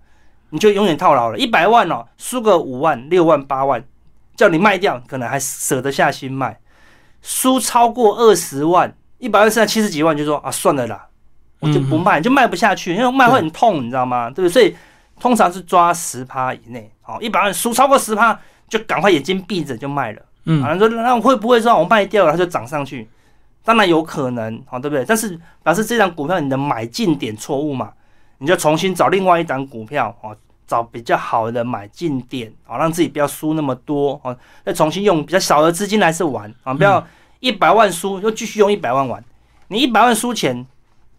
[0.50, 1.38] 你就永远套牢了。
[1.38, 3.84] 一百万哦，输个五万、六万、八万，
[4.36, 6.58] 叫你卖掉，可能还舍得下心卖。
[7.22, 11.08] 输超过二十万，一百万剩下七十几万，就说啊，算了啦，
[11.60, 14.30] 我就不卖，就卖不下去，因为卖会很痛，你知道吗？
[14.30, 14.50] 对不对？
[14.50, 14.76] 所以
[15.20, 20.22] 通常是抓十趴以内，好，一百万输超过十趴，就赶快眼睛闭着就卖了。
[20.46, 23.08] 嗯，啊，说那会不会说我卖掉了它就涨上去？
[23.64, 25.06] 当然有可能，好，对不对？
[25.06, 27.92] 但是表示这张股票你的买进点错误嘛，
[28.40, 30.36] 你就重新找另外一张股票，哦，
[30.72, 37.06] 找比较好的买进点，哦，让自己不要输那么多，哦，再重新用比较少的资金来是玩，啊，不要。
[37.42, 39.24] 一百万输又继续用一百万玩，
[39.68, 40.66] 你一百万输钱，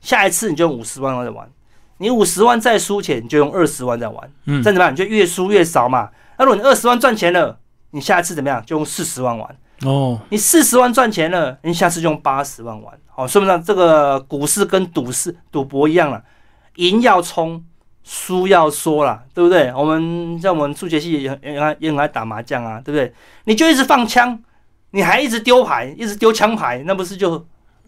[0.01, 1.51] 下一次你就用五十万再玩，
[1.99, 4.93] 你五十万再输钱，你就用二十万再玩，嗯，这样怎么样？
[4.93, 6.09] 你就越输越少嘛。
[6.39, 7.59] 那如果你二十万赚钱了，
[7.91, 8.65] 你下一次怎么样？
[8.65, 10.21] 就用四十万玩哦。
[10.31, 12.97] 你四十万赚钱了，你下次就用八十万玩。
[13.09, 16.23] 好，说明上这个股市跟赌市赌博一样了，
[16.77, 17.65] 赢要冲，
[18.05, 19.73] 输要说了，对不对？
[19.75, 23.13] 我们像我们数学系也也爱也很爱打麻将啊，对不对？
[23.45, 24.39] 你就一直放枪。
[24.95, 27.43] 你还一直丢牌，一直丢枪牌，那不是就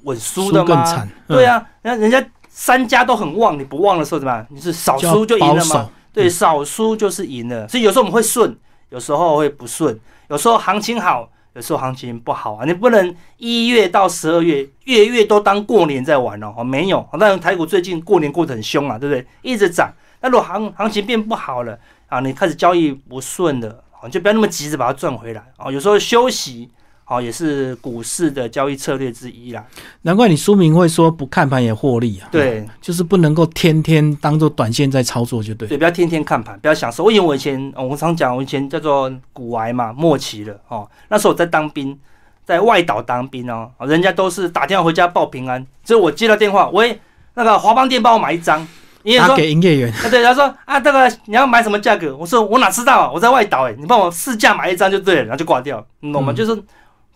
[0.05, 1.07] 稳输的吗？
[1.29, 4.46] 对啊，那人家三家都很旺，你不旺的时候怎么样？
[4.48, 5.90] 你是少输就赢了吗？
[6.14, 7.68] 对，少输就是赢了。
[7.68, 8.57] 所以有时候我们会顺，
[8.88, 10.00] 有时候会不顺，
[10.31, 12.64] 有时候行情好，有时候行情不好啊。
[12.64, 16.64] 你不能一月到十二月月月都当过年在玩哦。
[16.64, 19.27] 没有，那台股最近过年过得很凶啊，对不对？
[19.42, 19.92] 一直涨。
[20.25, 25.71] 那如果行行情变不好了啊，你开始交易不顺了，啊，就不要那么急着把它赚回来啊。
[25.71, 26.71] 有时候休息。
[27.07, 29.63] 好，也是股市的交易策略之一啦。
[30.01, 32.27] 难怪你书名会说不看盘也获利啊。
[32.33, 35.69] 对，就是不能够天天当做短线在操作就对。
[35.69, 37.11] 对，不要天天看盘，不要享受。
[37.11, 40.91] 因为我以前我常讲，我以前叫做股癌嘛，末期了哦。
[41.11, 41.95] 那时候我在当兵，
[42.43, 46.99] 在外岛当兵哦，啊人家都是打电话回家报平安，只有我接到电话，喂，
[47.35, 48.67] 那个华邦店帮我买一张，
[49.05, 52.14] 营业员打说，给营业员，啊对，他说啊大哥你要买什么价格？
[52.17, 56.33] 我说我哪知道啊，我在外岛哎，你帮我试价买一张就对了，然后就挂掉，你懂吗？
[56.33, 56.62] 嗯就是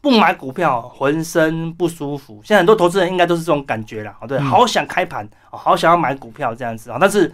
[0.01, 7.33] 不买股票浑身不舒服，现在很多投资人应该都是这种感觉啦，哦对，嗯好想开盘，哦好想要买股票这样子啊，但是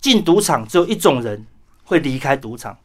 [0.00, 1.44] 进赌场只有一种人
[1.84, 2.76] 会离开赌场，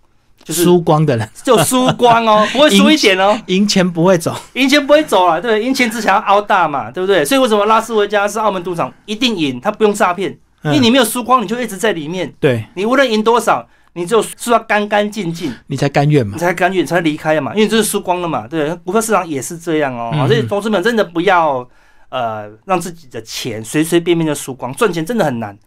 [0.43, 4.35] 就是输光的人， 就输光哦，不会输一点哦，赢钱不会走。
[4.53, 7.23] 赢钱不会走了，对，赢钱只想要凹大嘛，对不对？
[7.23, 16.39] 所以为什么拉斯维加斯澳门赌场一定赢，他不用诈骗，因为嗯你没有输光，你就一直在里面，对你无论赢多少，你只有输到干干净净，你才甘愿嘛你。
[16.39, 21.67] 才甘愿，你才离开嘛，因为你就是输光了嘛，对，股票市场也是这样哦，嗯所以投资们真的不要
[22.09, 25.57] 呃让自己的钱随随便便就输光，赚钱真的很难。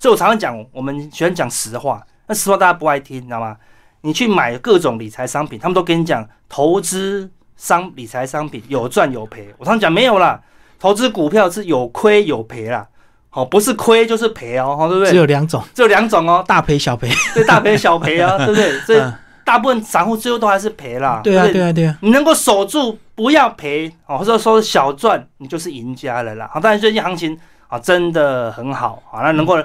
[0.00, 3.56] 所以我常常讲，我们喜欢讲实话，那实话大家不爱听，你知道吗？
[4.02, 9.48] 你去买各种理财商品，他们都跟你讲投资商理财商品有赚有赔。
[9.56, 10.38] 我常常讲没有啦，
[10.78, 12.86] 投资股票是有亏有赔啦，
[13.34, 15.16] 好、不是亏就是赔哦，对不对只？
[15.16, 17.10] 有两种，只有两种哦，大赔小赔。
[17.34, 18.78] 对大赔小赔啊， 对不对？
[18.80, 19.12] 所以嗯
[19.44, 21.20] 大部分散户最后都还是赔啦。
[21.22, 21.94] 对啊，不对啊，对啊。
[22.00, 26.48] 你能够守住，不要赔哦，或者说小赚，你就是赢家了啦。
[26.52, 27.36] 好，当然最近行情
[27.68, 29.58] 啊真的很好，啊，那能够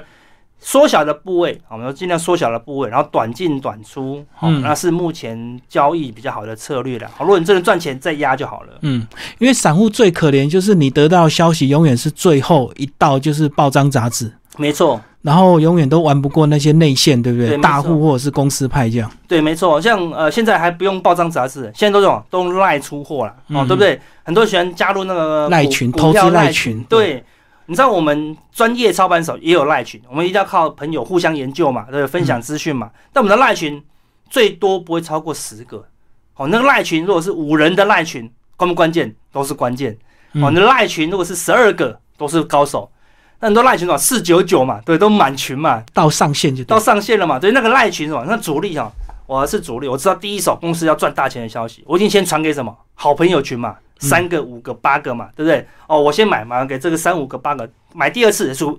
[0.60, 7.10] 缩小的部位，好我们尽量缩小的部位，然后短进短出，好，嗯那是目前交易比较好的策略了。
[7.16, 8.74] 好，如果你真的赚钱，再压就好了。
[8.82, 9.06] 嗯，
[9.38, 17.48] 因为散户最可怜就是你得到消息永远是最后一道，就是报章杂志，没错，然后永远都玩不过那些内线，对不对？
[17.48, 19.10] 对大户或者是公司派这样。
[19.26, 19.80] 对，没错。
[19.80, 23.98] 像呃，现在还不用报章杂志，现在都这种都赖出货了，哦，嗯对不对？
[24.24, 27.24] 很多人喜欢加入那个股赖群投资赖赖群对。
[27.70, 32.04] 你知道我们专业操盘手也有赖群，我们一定要靠朋友互相研究嘛，对？
[32.04, 32.90] 分享资讯嘛。
[33.12, 33.80] 但我们的赖群
[34.28, 35.86] 最多不会超过十个。
[36.34, 39.92] 哦，那个赖群如果是五人的赖群，关不关键都是关键。
[40.32, 42.90] 哦，嗯你的赖群如果是十二个，都是高手。
[43.38, 46.76] 那很多赖群嘛，四九九嘛，对，都满群嘛，到上限就到。
[46.76, 47.38] 上限了嘛？
[47.38, 48.90] 对，那个赖群哦，那主力哈、
[49.28, 55.64] 我是主力，我知道第一手公司要赚大钱的消息，我已经先传给什么好朋友群嘛，三个、五个、八个嘛，对不对？
[55.86, 58.76] 哦，我先买，马上给这个三五个、八个买第二次的时候，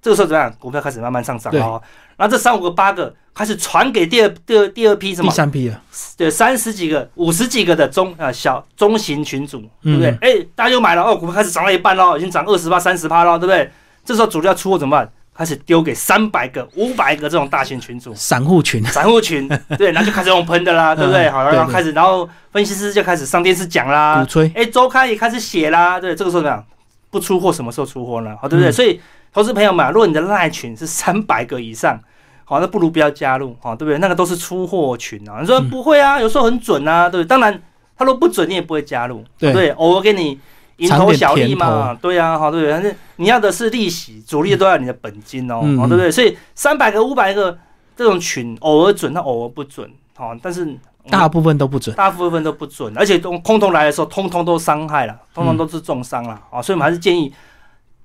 [0.00, 0.52] 这个时候怎么样？
[0.58, 1.80] 股票开始慢慢上涨对哦，
[2.16, 5.36] 然后这三五个、八个开始传给第二、第二、第二批什么第？
[5.36, 5.80] 三批啊，
[6.16, 10.18] 对，三十几个、五十几个的中啊、小中型群组，对不对嗯？
[10.20, 13.70] 哎、大家又买了哦，股票开始涨了一半喽，已经涨二十八、三十趴喽，对不对？
[14.04, 15.12] 这时候主力要出货怎么办？
[15.34, 18.14] 开始丢给三百个、五百个这种大型群组。
[18.14, 18.84] 散户群。
[18.84, 21.28] 散户群， 对，然后就开始用喷的啦，对不对？
[21.30, 26.64] 好，然后开始，然后分析师就开始上电视讲啦鼓啦，吹，哎，周刊也开始写啦，对，这个时候怎么样？
[27.10, 28.36] 不出货什么时候出货呢？
[28.40, 28.70] 好，对不对？
[28.70, 29.00] 嗯所以
[29.32, 31.98] 投资朋友们啊，如果你的赖群是三百个以上，
[32.44, 33.98] 好，那不如不要加入，好，对不对？
[33.98, 35.38] 那个都是出货群啊。
[35.40, 37.28] 你说嗯不会啊，有时候很准啊，对不对？
[37.28, 37.62] 当然，
[37.96, 40.38] 他如果不准，你也不会加入，对对，偶尔给你。
[40.82, 42.72] 蝇头小利嘛，对呀，好对不对？
[42.72, 46.10] 但是你要的是利息，主力都要你的本金哦，对不对？
[46.10, 47.56] 所以三百个、五百个
[47.96, 50.76] 这种群，偶尔准，那偶尔不准，好，但是
[51.08, 51.94] 大部分都不准。
[51.96, 56.60] 大部分都不准，而且空空头来的时候，通通都伤害了，通通都是重伤了啊！
[56.62, 57.32] 所以我们还是建议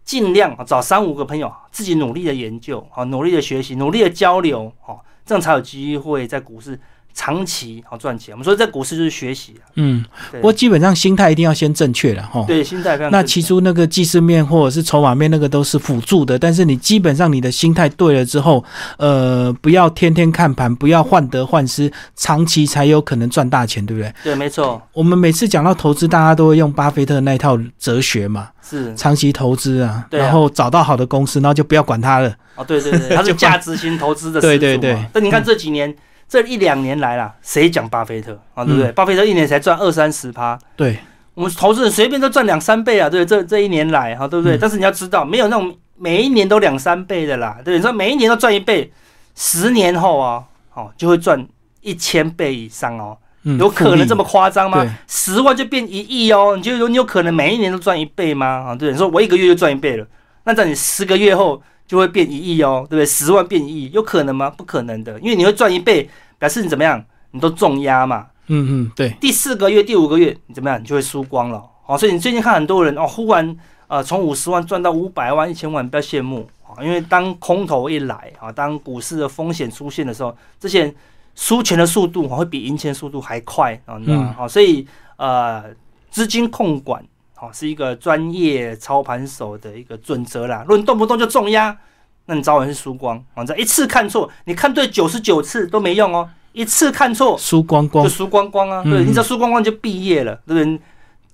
[0.03, 6.79] 尽量啊找三五个朋友，自己努力的研究，好，努力的学习，努力的交流，好，这样才有机会在股市
[7.17, 8.31] 长期好赚钱。
[8.31, 12.45] 我们说在股市就是学习啊，嗯，不过基本上心态一定要先正确了哈。
[12.47, 18.63] 对，心态非常那其实那个技术面或者是筹码面那个都是辅助的，但是你基本上你的心态对了之后，
[18.97, 24.13] 呃，不要天天看盘，不要患得患失，长期才有可能赚大钱，对不对？
[24.23, 32.31] 对，没错，我们每次讲到投资，大家都会用巴菲特那一套哲学嘛，是长期投资啊，啊然后找到好的公司，然后就不要管它了。
[32.55, 35.95] 哦，对对对，它是价值型投资的 对对对但你看这几年。
[36.27, 38.65] 这一两年来啦，谁讲巴菲特啊？
[38.65, 38.91] 对不对？
[38.91, 40.97] 巴菲特一年才赚二三十趴，对，
[41.33, 44.57] 我们投资人随便都赚两三倍啊，对，这这一年来哈，对不对？
[44.57, 48.91] 嗯但是你要知道，没有那种每一年都两三倍的啦，对，你说每一年都赚一倍，
[49.35, 51.47] 十年后啊，哦，就会赚
[51.81, 54.85] 一千倍以上哦，嗯，有可能这么夸张吗？
[55.07, 58.45] 十万就变一亿哦，你觉得有你有可能每一年都赚一倍吗？
[58.45, 60.05] 啊，对，你说我一个月就赚一倍了，
[60.43, 63.05] 那在你十个月后就会变一亿哦，对不对？
[63.05, 64.49] 十万变一亿，有可能吗？
[64.49, 67.03] 不可能的，因为你会赚一倍，表示你怎么样？
[67.31, 70.79] 你都重压嘛，嗯嗯，对，第四个月、第五个月，你怎么样？
[70.81, 71.63] 你就会输光了。
[71.85, 80.95] 好、所以你最近看很多人哦，忽然呃从五十万赚到五百万、一千万，不要羡慕啊、因为当空头一来啊，当股市的风险出现的时候，这些人
[81.35, 84.33] 输钱的速度、啊、会比赢钱速度还快啊，你知道吗？
[84.37, 85.63] 好、所以呃，
[86.09, 87.03] 资金控管
[87.39, 90.61] 好、是一个专业操盘手的一个准则啦。
[90.63, 91.77] 如果你动不动就重压，
[92.25, 98.81] 那你早晚是输光反正一次看错，你看对九十九次都没用哦，一次看错输光光就，输光光啊！
[98.83, 100.81] 嗯对，你只要输光光就毕业了，对不对？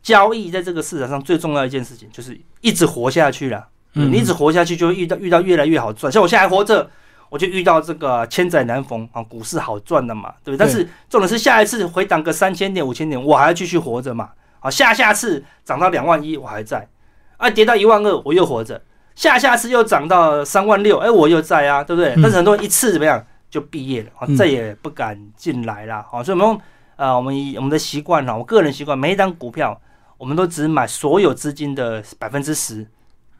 [0.04, 3.66] 交易在这个市场上最重要的一件事情就是一直活下去了。
[3.96, 6.12] 嗯你一直活下去，就会遇到遇到越来越好赚。
[6.12, 6.89] 像我现在还活着，
[7.30, 10.58] 我就遇到这个千载难逢啊，股市好赚的嘛，对不对？
[10.58, 14.30] 但是重点是下一次回档个三千点、五千点，我还要继续活着嘛。
[14.63, 16.88] 好，下下次涨到两万一，我还在；
[17.36, 18.82] 啊，跌到一万二，我又活着。
[19.13, 22.13] 下下次又涨到三万六，哎，我又在啊，对不对？
[22.15, 26.02] 嗯但是很多人一次怎么样就毕业了，再也不敢进来了。
[26.10, 26.62] 好，所以我们用
[26.95, 29.78] 呃，我们以我们的习惯哈，我个人习惯，每一张股票
[30.17, 32.88] 我们都只买所有资金的百分之十，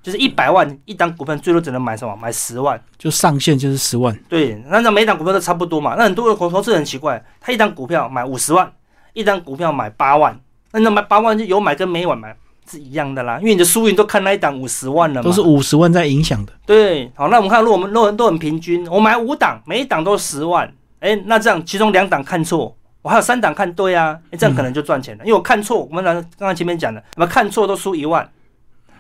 [0.02, 2.14] 就是一百万一档股票，最多只能买什么？
[2.18, 2.78] 买十万。
[2.98, 5.96] 就上限就是十万，对，那那每一档股票都差不多嘛。
[5.96, 8.70] 那很多的投资人很奇怪，他一档股票买五十万，
[9.14, 10.38] 一档股票买八万，
[10.74, 12.36] 那那买八万就有买跟没买买
[12.70, 15.24] 是一样的啦，因为你的输赢都看那一档五十万了嘛。
[15.24, 16.54] 都是五十万在影响的。
[16.66, 28.28] 对，好，那我们看，如果我们都很都很平均，我买五档，每一档都十万，哎，那这样其中两档看错，我还有三档看对啊，哎，这样可能就赚钱了，因为我看错，我们刚刚刚前面讲的，我们看错都输一万，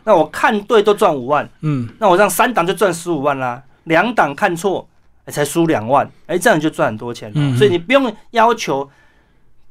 [0.04, 4.88] 那我看对都赚五万，嗯，那我让三档就赚十五万啦，两档看错，
[5.24, 7.36] 哎才输两万，哎，这样就赚很多钱了。
[7.38, 7.58] 嗯。
[7.58, 8.90] 所以你不用要求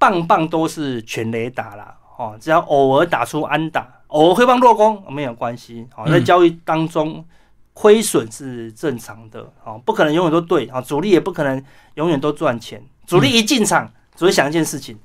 [0.03, 5.87] 棒棒都是全雷打啦，哦，只要偶尔打出安打，偶尔会帮落攻没有关系。
[5.97, 7.25] 哦、在嗯交易当中
[7.73, 11.63] 亏损是正常的，哦，不可能永远都对，啊、主力也不可能
[11.95, 12.83] 永远都赚钱。
[13.07, 14.99] 主力一进场，只会想一件事情，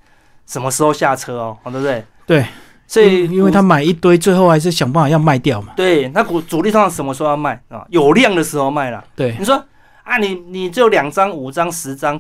[0.48, 2.04] 什么时候下车哦，哦对不对？
[2.26, 2.46] 对，
[2.88, 5.74] 所以因为他买一堆，最后还是想办法要卖掉嘛。
[5.76, 7.86] 对那股主力通常什么时候要卖啊？
[7.90, 9.06] 有量的时候卖了。
[9.16, 9.64] 对，你说
[10.02, 12.20] 啊，你你只有两张、五张、十张，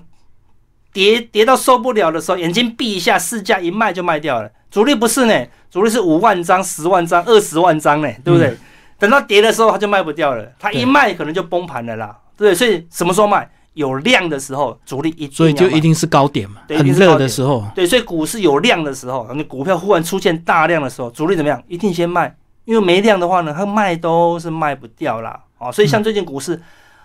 [0.94, 4.50] 跌跌到受不了的时候，眼睛闭一下，市价一卖就卖掉了。
[4.70, 8.58] 主力不是呢，主力是五万张、十万张、二十万张呢，对不对？
[9.00, 12.56] 等到跌的时候，它就卖不掉了，它一卖可能就崩盘了啦，对不对？
[12.56, 13.50] 所以什么时候卖？
[13.74, 17.64] 有量的时候，主力一定所以就一定是高点嘛，很热的时候。
[17.76, 21.62] 对，所以股市有量的时候，你股票忽然出现大量的时候，主力怎么样？
[21.68, 25.40] 一定先卖，因为没量的话呢，它卖都是卖不掉啦。
[25.60, 26.60] 哦，所以像最近股市，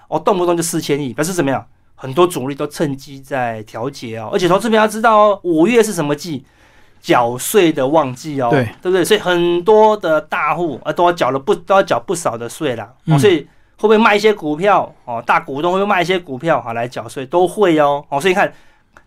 [0.08, 1.62] 哦，动不动就四千亿，表示怎么样？
[2.02, 6.44] 很多主力都趁机在调节哦，而且投资朋友要知道哦，五月是什么季？
[7.00, 9.04] 缴税的旺季哦，对对不对？
[9.04, 12.92] 所以很多的大户啊都要缴了不都要缴不少的税啦。
[13.06, 13.38] 哦，嗯所以
[13.76, 14.92] 会不会卖一些股票？
[15.04, 17.24] 哦，大股东会不会卖一些股票好来缴税？
[17.24, 18.04] 都会哦。
[18.08, 18.52] 哦，所以你看，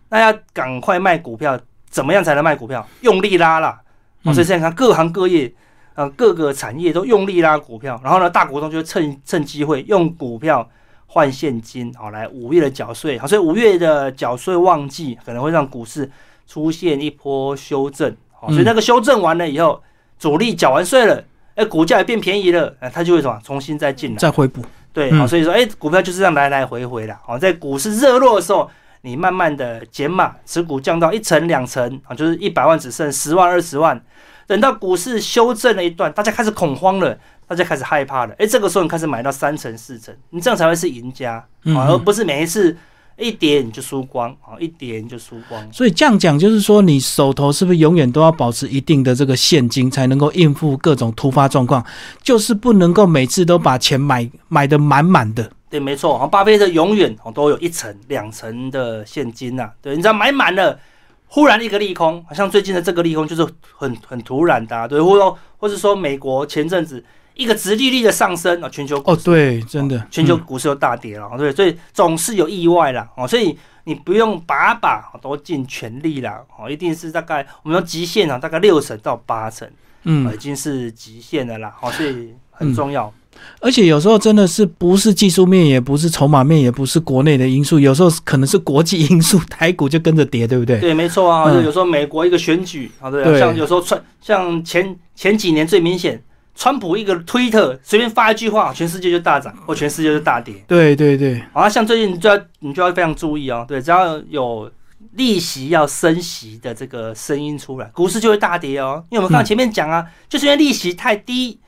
[0.07, 2.85] 那要赶快卖股票，怎么样才能卖股票？
[3.01, 3.81] 用力拉啦！
[4.23, 5.53] 哦，嗯所以现在看各行各业，
[5.95, 10.65] 呃，各个产业都用力拉股票，然后呢，大股东就会趁趁机会用股票
[11.07, 13.17] 换现金，好来五月的缴税。
[13.17, 16.09] 好，所以五月的缴税旺季可能会让股市
[16.47, 18.15] 出现一波修正。
[18.31, 19.81] 好，所以嗯那个修正完了以后，
[20.19, 21.23] 主力缴完税了，
[21.55, 24.17] 哎，股价也变便宜了，哎，它就会什么重新再进来。
[24.17, 27.17] 再回补，对，嗯好，所以说，哎、股票就是这样来来回回的。
[27.23, 28.69] 好，在股市热络的时候，
[29.01, 34.01] 你慢慢的减码，持股降到一成两成，啊，就是一百万只剩十万二十万。
[34.47, 42.75] 等到股市修正了一段，大家开始恐慌了，大家开始害怕了，哎、这个时候你开始买到三成四成，你这样才会是赢家，而不是每一次
[43.17, 45.71] 一跌你就输光，啊，一跌你就输光。
[45.71, 51.85] 所以这样讲就是说，你手头是不是永远都要保持一定的这个现金，才能够应付各种突发状况？
[52.21, 55.51] 就是不能够每次都把钱买买的满满的。
[55.69, 60.79] 对，没错，啊，巴菲特永远哦都有一层、两层的现金呐、对，你知道买满了，
[61.27, 63.45] 忽然一个利空，好像最近的这个利空就是
[63.77, 67.03] 很很突然的、啊，对，或者说或者说美国前阵子
[67.35, 79.69] 一个直利率的上升啊，全球哦，对，真的，嗯全球股市又大跌了，对，所以总是有意外啦，哦，所以你不用把把都尽全力啦，哦，一定是大概我们说极限啊，大概六成到八成，
[80.03, 83.13] 嗯已，经是极限的啦，哦，所以很重要。
[83.59, 90.79] 而且有时候真的是不是技术面，也不是筹码面，也不是国内的因素，有时候可能是国际因素，台股就跟着跌，对不对？
[90.79, 93.37] 对，没错啊，有时候美国一个选举啊，对？
[93.37, 96.23] 像有时候川，像前前几年最明显，
[96.55, 100.55] 川普一个推特随便发一句话，全世界就大涨，或全世界就大跌。
[100.67, 104.71] 对对对，啊，像最近你就要你就要非常注意哦，对，只要有
[105.13, 109.03] 利息要升息的这个声音出来，股市就会大跌哦。
[109.09, 111.59] 因为我们刚刚前面讲啊，就是因为利息太低，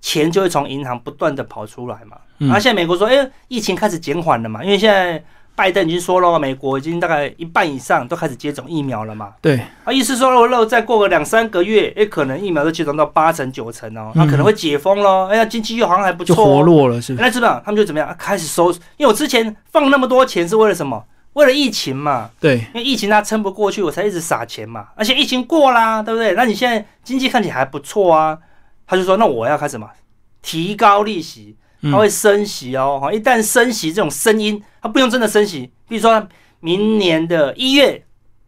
[0.00, 2.16] 钱就会从银行不断的跑出来嘛。
[2.38, 5.24] 嗯然后现在美国说，哎、疫情开始减缓了嘛，因为现在
[5.56, 9.32] 拜登已经说了，美国已经大概一半以上都开始接种疫苗了嘛。
[9.40, 15.26] 对，啊，意思说如果再过个两三个月，哎、可能疫苗都接种到八成九成哦，那、嗯可能会解封喽。
[15.28, 17.24] 哎呀，经济又好像还不就错、哦，活络了，是不是？
[17.24, 18.70] 那知道他们就怎么样、啊开始收？
[18.98, 21.02] 因为我之前放那么多钱是为了什么？
[21.32, 24.88] 为了疫情嘛，对，因为疫情它撑不过去，我才一直撒钱嘛。
[24.94, 26.32] 而且疫情过啦，对不对？
[26.32, 28.38] 那你现在经济看起来还不错啊，
[28.86, 29.86] 他就说那我要开始什么？
[30.40, 32.98] 提高利息，嗯它会升息哦。
[33.00, 36.26] 哈、一旦升息这种声音，它不用真的升息，比如说
[36.60, 38.04] 明年的一月，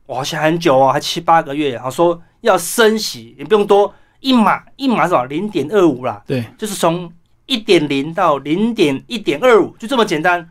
[0.06, 5.24] 哇，现在很久哦，还七八个月，好说要升息，也不用多，一码一码是吧？
[5.24, 7.12] 零点二五啦，对，就是从
[7.46, 10.50] 一点零到零点一点二五，就这么简单。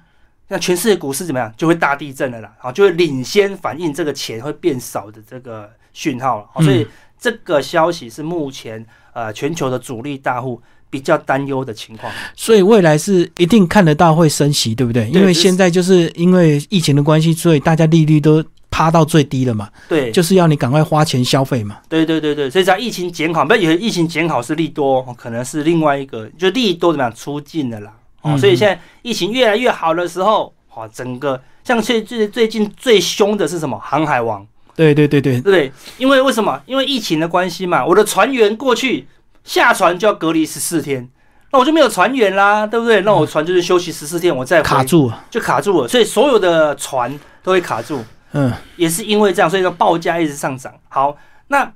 [0.49, 1.53] 那全世界股市怎么样？
[1.57, 6.47] 就会大地震了啦，好，就会领先反映这个钱会变少的这个讯号了。
[6.53, 6.87] 好，所以
[7.19, 12.11] 这个消息是目前呃全球的主力大户比较担忧的情况。
[12.35, 15.09] 所以未来是一定看得到会升息，对不对？
[15.09, 19.69] 因为现在就是因为疫情的关系，所以大家利率都趴到最低了嘛。
[19.87, 21.77] 对，就是要你赶快花钱消费嘛。
[21.89, 27.91] 对对对对，所以在疫情减好，不要以为疫情减好是利多，可能是另外一个，就利多怎么样出尽的啦。
[28.21, 33.79] 哦，所以现在疫情越来越好的时候，哦，整个像最最最近最凶的是什么？
[33.79, 34.45] 航海王。
[34.75, 36.61] 对对对对对，因为为什么？
[36.67, 39.07] 因为疫情的关系嘛，我的船员过去
[39.47, 41.09] 下船就要隔离十四天，
[41.51, 43.01] 那我就没有船员啦，对不对？
[43.01, 48.03] 那我船就是休息十四天，我再卡住，就卡住了，所以所有的船都会卡住。
[48.33, 50.73] 嗯，也是因为这样，所以说报价一直上涨。
[50.89, 51.17] 好，
[51.47, 51.71] 那。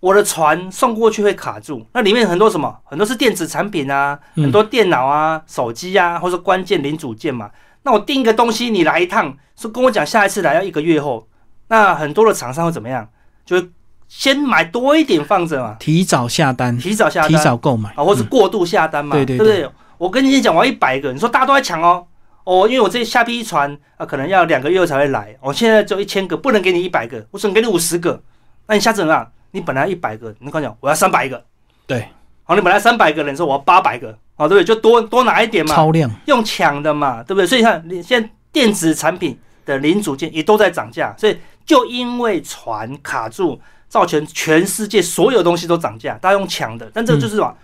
[0.00, 2.72] 我的船送过去会卡住，那里面很多什么？
[2.84, 7.50] 很多是电子产品啊，很多电脑啊、手机啊，或者关键零组件嘛。
[7.82, 11.26] 那我订一个东西，你来一趟，说跟我讲下一次来要一个月后，
[11.66, 13.08] 那很多的厂商会怎么样？
[13.44, 13.68] 就会
[14.08, 17.90] 先买多一点放着嘛，提早下单，提早下单，提早购买。
[17.90, 19.68] 啊，或是过度下单嘛，对不对？
[19.98, 22.06] 我跟你讲，我要一百个，你说大家都在抢哦，
[22.44, 28.22] 哦，因为我这下批船啊，可能要两个月才会来，我现在只有一千个，不能给你一百个，我只能给你五十个，
[28.66, 29.30] 那你下次怎么样？
[29.50, 31.44] 你本来一百个，你跟我讲我要三百个，
[31.86, 32.08] 对，
[32.44, 34.64] 好，你本来三百个人说我要八百个，好，对不对？
[34.64, 36.10] 就多多拿一点嘛，超量。
[36.26, 37.46] 用抢的嘛，对不对？
[37.46, 41.36] 所以看你现在电子产品的零组件也都在涨价，所以
[41.66, 47.54] 就因为船卡住，造成全世界所有东西都涨价，大家用抢的，但这个就是什么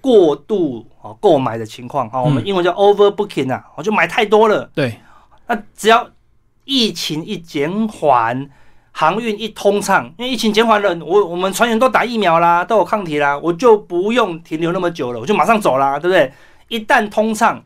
[0.00, 5.00] 过度啊购买的情况啊，我们英文叫 overbooking 啊，我就买太多了，对，
[5.46, 6.08] 那只要
[6.64, 8.50] 疫情一减缓。
[8.92, 16.30] 航运一通畅，因为疫情减缓了，我我们船员都打疫苗啦，都有抗体啦，我就不用停留那么久了，我就马上走啦，对不对？
[16.66, 17.62] 一旦通畅，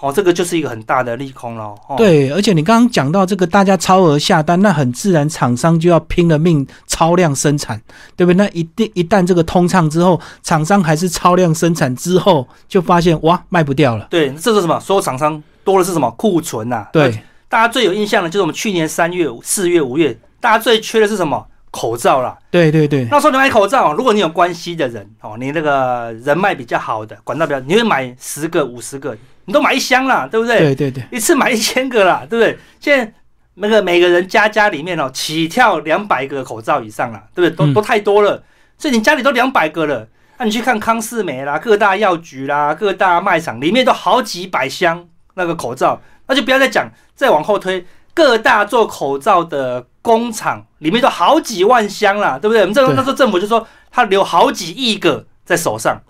[0.00, 1.74] 哦，这个就是一个很大的利空喽。
[1.96, 7.80] 对，而且你刚刚讲到这个，大家超额下单，那很自然，厂商就要拼了命超量生产，
[8.14, 8.36] 对不对？
[8.36, 14.06] 那一定一旦这个通畅之后，厂商还是超量生产之后，就发现哇，卖不掉了。
[14.10, 14.78] 对，这是什么？
[14.78, 16.10] 所有厂商多的是什么？
[16.12, 16.86] 库存呐。
[16.92, 20.16] 对，大家最有印象的就是我们去年三月、四月、五月。
[20.40, 21.44] 大家最缺的是什么？
[21.72, 22.38] 口罩啦。
[22.50, 23.06] 对对对。
[23.10, 29.16] 那时候你买口罩，如果你有关系的人哦，你那个人脉比较好的，管道比较，你会买十个、五十个，
[29.48, 30.58] 你都买一箱啦，对不对？
[30.58, 31.02] 对对对。
[31.10, 32.58] 一次买一千个啦，对不对？
[32.78, 33.10] 现在
[33.54, 37.66] 那个每个人家家里面哦，起跳两百个口罩以上啦，对不对？
[37.66, 38.44] 都都太多了，
[38.76, 47.86] 所以你家里都两百个了，那你去看康士美啦、各大药局啦、各大卖场里面都好几百箱那个口罩，那就不要再讲，再往后推。
[48.12, 52.62] 各大做口罩的工厂里面都好几万箱啦，对不对？
[52.62, 56.02] 我们这那时候政府就说他留好几亿个在手上，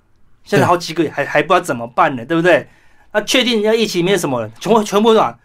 [0.42, 2.66] 现在好几个还还不知道怎么办呢，对不对？
[3.18, 5.36] 那确定要疫情没有什么，全部全部是吧？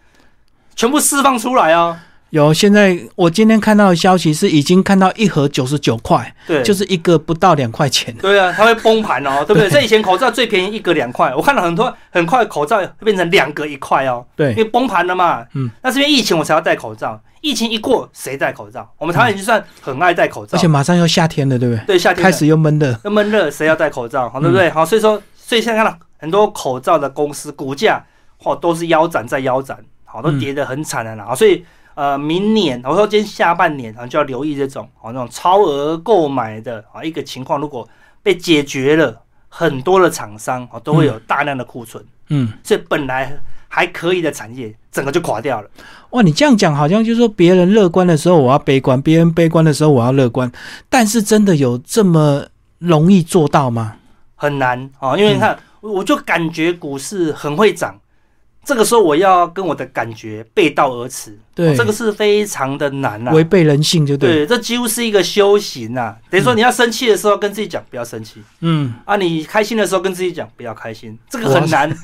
[0.76, 1.96] 全部释放出来哦。
[2.30, 8.14] 有，现在我今天看到的消息是，已经看到一盒九十九块，对，就是一个不到两块钱。
[8.16, 9.68] 对啊，它会崩盘哦， 对不对？
[9.68, 15.44] 在以前口罩最便宜一个两块，我看到很多很快口罩会变成两个一块哦，对，因为崩盘了嘛。
[15.54, 18.88] 嗯，那是因为疫情我才要戴口罩，疫情一过谁戴口罩？
[18.98, 21.84] 我们台湾已经算很爱戴口罩，而且马上要夏天了，对不对？
[21.86, 24.28] 对，夏天开始又闷热，又闷热，谁要戴口罩？
[24.28, 24.68] 好，对不对？
[24.70, 28.02] 好，所以说，所以现在看到很多口罩的公司股价
[28.42, 31.64] 哦都是腰斩再腰斩，好，都跌得很惨的啦，所以。
[31.96, 37.88] 呃，明年我说今天下半年啊，就要留意这种啊那种超额购买的啊一个情况，如果
[38.20, 43.32] 被解决了，很多的厂商啊都会有大量的库存，嗯，所以本来
[43.68, 45.70] 还可以的产业，整个就垮掉了。
[46.10, 50.50] 哇，你这样讲好像就是说别人乐观的时候我要悲观，别人悲观的时候我要乐观，
[50.88, 52.44] 但是真的有这么
[52.80, 53.98] 容易做到吗？
[54.34, 55.56] 很难啊，因为你看，
[55.92, 58.00] 我就感觉股市很会涨。
[58.66, 64.46] 这个时候我要跟我的感觉背道而驰，对，这个是非常的难啊，违背人性就对。
[64.46, 66.16] 对，这几乎是一个修行啊。
[66.30, 71.94] 等于说你要生气的时候跟自己讲不要生气，嗯，啊，你开心的时候跟自己讲不要开心，这个很难。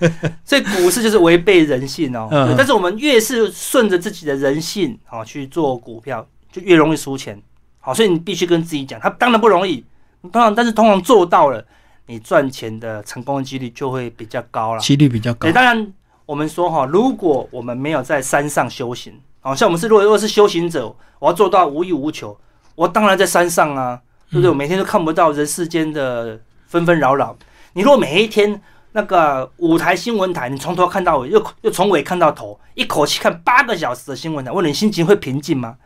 [0.45, 2.29] 所以股市就是违背人性哦。
[2.59, 7.41] 但是我们越是顺着自己的人性啊去做股票，就越容易输钱。
[7.79, 9.83] 好，所以你必须跟自己讲，它当然不容易，
[10.31, 11.65] 当然，但是通常做到了，
[12.11, 15.47] 你赚钱的成功的几率就会比较高了，几率比较高。
[15.47, 15.93] 对，当然。
[16.27, 22.39] 我们说哈，如果我们没有在山上修行，好，像我们是如果如果是修行者，我要做到无欲无求，
[22.77, 24.01] 我当然在山上啊，
[24.31, 24.49] 对不对？
[24.49, 27.37] 我每天都看不到人世间的纷纷扰扰。
[27.73, 35.79] 你如果每一天那个五台新闻台，你从头看到尾，又又从尾看到头，一口气看八个小时的新闻台，问你心情会平静吗？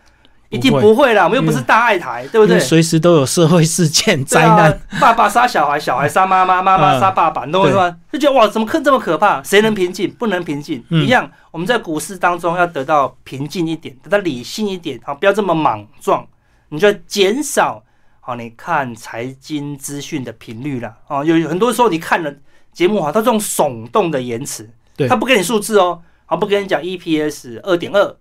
[0.51, 2.61] 一定不会啦，我们又不是大爱台，对不对？
[2.61, 7.97] 随时都有社会事件灾难，爸爸杀小孩，小孩杀妈妈，妈妈杀爸爸，你懂我意思吗？
[8.13, 9.43] 就觉得哇，怎么可这么可怕？
[9.43, 10.09] 谁能平静？
[10.13, 10.85] 不能平静。
[10.91, 16.25] 一样，我们在股市当中要得到平静一点，得到理性一点，啊，不要这么莽撞。
[16.69, 17.83] 你就减少
[18.21, 20.95] 好，你看财经资讯的频率了。
[21.09, 22.33] 啊，有很多时候你看了
[22.73, 24.71] 节目哈，他这种耸动的言辞，
[25.09, 28.17] 他不给你数字哦，好，不跟你讲 EPS 二点二。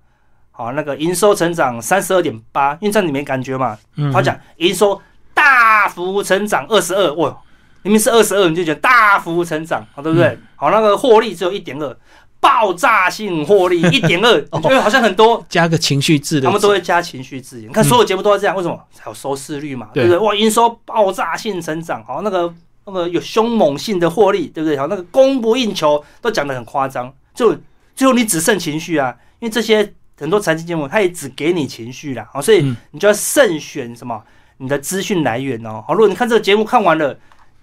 [0.55, 3.75] 好，那个营收成长三十二点八，因为这样你没感觉嘛？
[4.13, 5.01] 他讲营收
[5.33, 7.35] 大幅成长二十二，哇，
[7.81, 10.37] 明明是二十二，你就觉得大幅成长，好对不对？
[10.55, 11.97] 好，那个获利只有一点二，
[12.39, 17.67] 爆炸性获利 一点二，因为好像很多，加个情绪字的，他们都会加情绪字眼。
[17.67, 18.79] 你看所有节目都要这样，为什么？
[18.91, 20.19] 才有收视率嘛，对不对？
[20.19, 22.53] 哇，营收爆炸性成长，好，那个
[22.85, 24.77] 那个有凶猛性的获利，对不对？
[24.77, 27.57] 好，那个供不应求都讲的很夸张，就
[27.95, 29.91] 最后你只剩情绪啊，因为这些。
[30.19, 34.23] 很多财经节目，它也只给你情绪啦，好，所以你就要慎选什么
[34.57, 35.83] 你的资讯来源哦。
[35.85, 37.17] 好，如果你看这个节目看完了，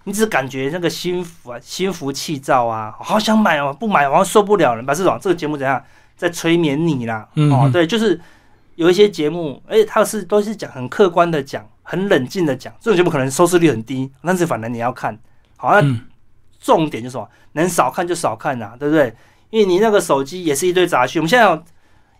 [0.04, 4.82] 你只感觉那个心浮啊，心浮气躁啊，好想买哦，不买好像受不了了。
[4.82, 5.82] 把这种这个节目怎样
[6.16, 7.26] 在催眠你啦？
[7.50, 8.20] 哦，对，就是
[8.74, 15.18] 有一些节目，哎，它是都是讲很客观的讲，很冷静的讲，这种节目可能收视率很低，但是反正你要看，
[15.56, 16.00] 好像
[16.60, 19.14] 重点就是什么，能少看就少看呐，对不对？
[19.50, 21.62] 因为你那个手机也是一堆杂讯，我们现在。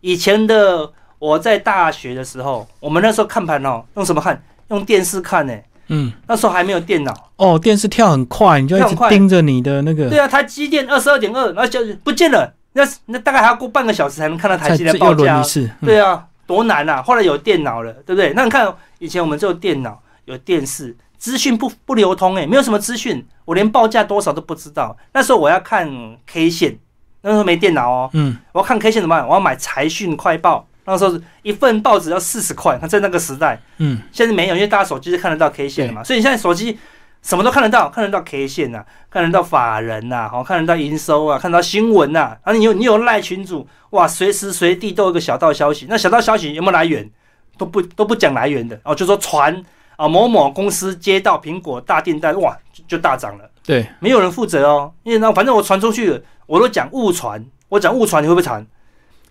[0.01, 4.43] 以前的我在大学的时候，我们那时候看盘哦，用什么看？
[4.69, 5.55] 用电视看呢。
[5.93, 10.09] 嗯，那时候还没有电脑哦，电视跳很快，你就一直盯着你的那个。
[10.09, 12.55] 对啊，台积电二十二点二，然后就不见了。
[12.75, 15.43] 那那大概还要过半个小时才能看到台积电报价。
[15.81, 17.03] 对啊，多难啊！
[17.03, 18.33] 后来有电脑了，对不对？
[18.35, 24.97] 那你看以前我们只有电脑，有电视，资讯不不流通哎，没有什么资讯，我连报价多少都不知道。
[25.13, 25.91] 那时候我要看
[26.27, 26.79] K 线。
[27.23, 29.27] 那时候没电脑哦，嗯，我要看 K 线怎么办？
[29.27, 32.79] 我要买财讯快报，那时候一份报纸要四十块。
[32.89, 36.79] 在那个时代，嗯，现在没有，因为大家手机是看得到 K 线的嘛，所以你现在手机
[37.23, 47.11] 什么都看得到，看得到 K 线呐，看得到法人呐，好，看得到营收啊，看到新闻呐，然后你有你有赖群主，哇，随时随地都有个小道消息，那小道消息有没有来源？
[47.59, 49.63] 都不都不讲来源的哦，就说传
[49.97, 52.57] 啊某某公司接到苹果大订单，哇，
[52.89, 53.45] 就大涨了。
[53.63, 56.19] 对，没有人负责哦，因为那反正我传出去了。
[56.51, 58.67] 我都讲误传，我讲误传，你会不会传？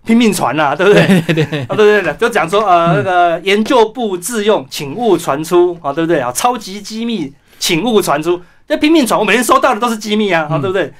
[0.05, 1.05] 拼命传呐， 对不对？
[1.23, 6.31] 对对对，啊对对对，就讲说呃那个研究部自用，请勿传出啊，对不对啊？
[6.31, 10.93] 超级机密，请勿传出，这拼命传，我每天收到的都是机密啊，啊对不对？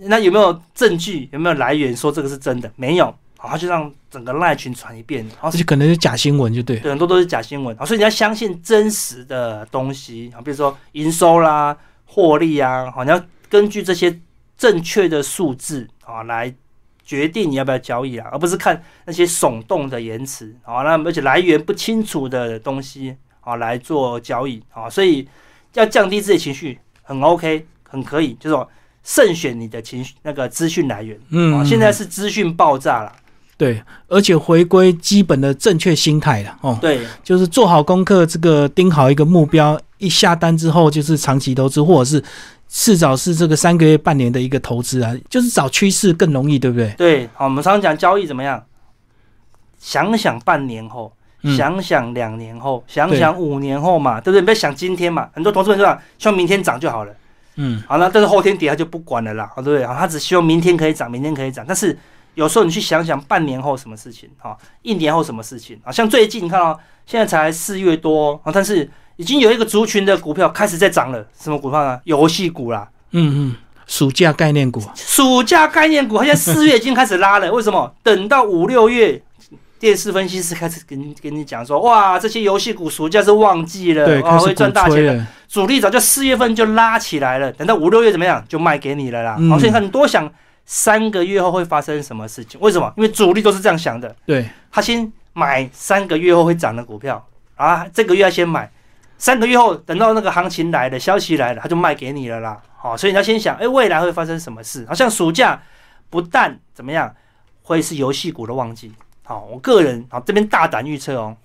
[0.00, 1.28] 那有没有证据？
[1.32, 2.68] 有没有来源说这个是真的？
[2.74, 14.18] 没有，好，就让整个赖群传一遍，然后这就可能是假新闻，就对，很多都是假新闻啊，所以你要相信真实的东西啊，比如说营收啦、获利啊，好，你要根据这些。
[14.62, 16.54] 正确的数字啊，来
[17.04, 25.28] 决定你要不要交易啊，而不是看那些耸动的言辞啊，那而且来源不清楚的东西啊来做交易啊，所以
[25.74, 28.70] 要降低自己情绪，很 OK，很可以，就是说
[29.02, 31.18] 慎选你的情绪那个资讯来源。
[31.30, 33.12] 嗯，现在是资讯爆炸了，
[33.56, 36.78] 对，而且回归基本的正确心态了哦。
[36.80, 42.22] 对，就是做好功课，这个盯好一个目标，一下单之后就是长期投资，或者是。
[42.74, 46.88] 至少是这个三个月、半年的一个投资啊，就是找趋势更容易，对不对？
[46.96, 48.64] 对，好，我们常常讲交易怎么样？
[49.78, 51.12] 想想半年后，
[51.54, 54.42] 想想两年后，想想五年后嘛，对不对？
[54.42, 55.28] 不要想今天嘛。
[55.34, 57.14] 很多投资人说，希望明天涨就好了。
[57.56, 59.84] 嗯，好了，但是后天跌他就不管了啦，对不对？
[59.84, 61.62] 好，他只希望明天可以涨，明天可以涨。
[61.68, 61.96] 但是
[62.34, 65.92] 有时候你去想想半年后什么事情，哈，一年后什么事情啊？
[65.92, 68.90] 像最近你看哦，现在才四月多啊，但是。
[69.22, 72.00] 已经有一个族群的股票开始在涨了，什么股票呢？
[72.02, 73.56] 游戏股啦，嗯嗯，
[73.86, 77.52] 暑假概念股，暑假概念股，好像四月已经开始拉了。
[77.52, 77.94] 为什么？
[78.02, 79.22] 等到五六月，
[79.78, 85.24] 电视分析师开始跟跟你讲说，哇，这些游戏股暑假是旺季了，对，会赚大钱了。
[85.46, 89.38] 主力早就四月份就拉起来了，等到五六月怎么样，就卖给你了啦。
[89.48, 90.28] 好，所以看你多想
[90.66, 92.60] 三个月后会发生什么事情？
[92.60, 92.92] 为什么？
[92.96, 94.16] 因为主力都是这样想的。
[94.26, 98.68] 对，他先买三个月后会涨的股票啊，这个月要先买。
[99.22, 102.60] 三个月后，等到那个行情来了，消息来了，他就卖给你了啦。
[102.76, 104.84] 好，所以你要先想，哎，未来会发生什么事？
[104.88, 105.62] 好像暑假
[106.10, 107.14] 不但怎么样，
[107.62, 108.90] 会是游戏股的旺季。
[109.22, 111.36] 好，我个人啊这边大胆预测哦，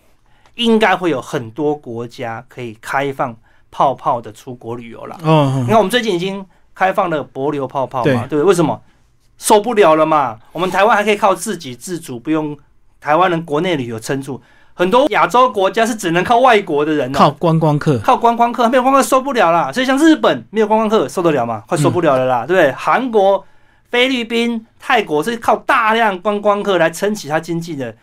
[0.56, 3.38] 应该会有很多国家可以开放
[3.70, 5.16] 泡泡的出国旅游了。
[5.22, 8.42] 嗯，你看我们最近已经开放了博流泡泡嘛，对不对？
[8.42, 8.82] 为什么
[9.38, 10.40] 受不了了嘛？
[10.52, 12.58] 我们台湾还可以靠自给自足，不用
[13.00, 14.42] 台湾人国内旅游撑住。
[14.78, 19.72] 很多亚洲国家是只能靠外国的人，靠观光客，靠观光客，没有观光客受不了啦。
[19.72, 21.64] 所以像日本没有观光客受得了吗？
[21.68, 22.72] 快受不了了啦，对不对？
[22.74, 23.44] 韩国、
[23.90, 27.96] 菲律宾、泰国是靠大量观光客来撑起它经济的。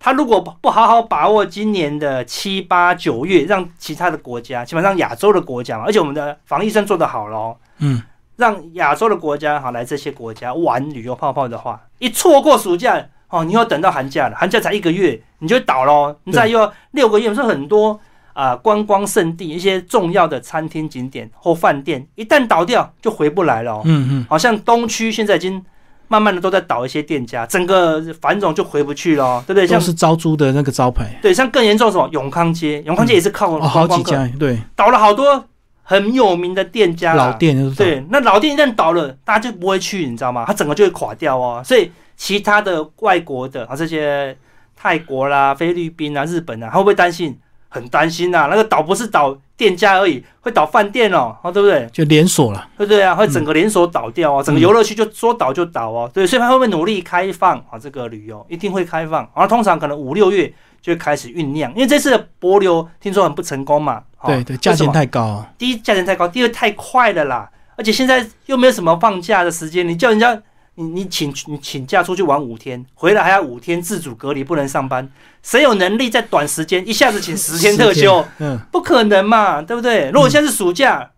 [0.00, 8.02] 他如果不好好把握今年的七八九月，让其他的国家，基本上亚洲的国家嘛，而且我们的防疫算做得好喽，嗯，
[8.34, 13.06] 让亚洲的国家好来这些国家玩旅游泡泡的话，一错过暑假
[13.36, 17.98] 哦，你要等到寒假了，寒假才一个月，你就倒喽，你再又要六个月，是很多
[18.32, 25.64] 啊观光胜地一些重要的餐厅景点或饭店，一旦倒掉就回不来了哦，嗯嗯，好像东区现在已经
[26.08, 29.66] 慢慢的都在倒一些店家，整个繁荣就回不去了，对不对？
[29.66, 35.44] 像都是招租的那个招牌，对，像更严重什么永康街，永康街也是靠哦，好几家，对，倒了好多
[35.82, 40.44] 很有名的店家老店对，那老店一旦倒了，大家就不会去，你知道吗？
[40.46, 41.62] 它整个就会垮掉哦。
[41.64, 44.36] 所以其他的外国的啊，这些
[44.74, 47.38] 泰国啦、菲律宾啊、日本啊，他会不会担心？
[47.68, 51.86] 很担心呐、那个倒不是倒店家而已，会倒饭店哦，哦，对不对？
[51.92, 53.14] 就连锁了，对不对啊？
[53.14, 56.10] 会整个连锁倒掉哦，整个游乐区就说倒就倒哦。
[56.14, 57.78] 对，所以他会不会努力开放啊？
[57.78, 60.50] 这个旅游一定会开放，然后通常可能五六月
[60.80, 64.02] 就会开始酝酿，因为这次的博流听说很不成功嘛。
[64.20, 70.40] 哦对对，价钱太高，啊第一价钱太高，第二太快了啦，而且现在又没有什么放假的时间，你叫人家
[70.76, 75.10] 你你请你请假出去玩五天，回来还要五天自主隔离，不能上班，
[75.42, 78.24] 谁有能力在短时间一下子请十天特休？
[78.38, 80.10] 嗯，不可能嘛，对不对？
[80.10, 81.10] 如果现在是暑假，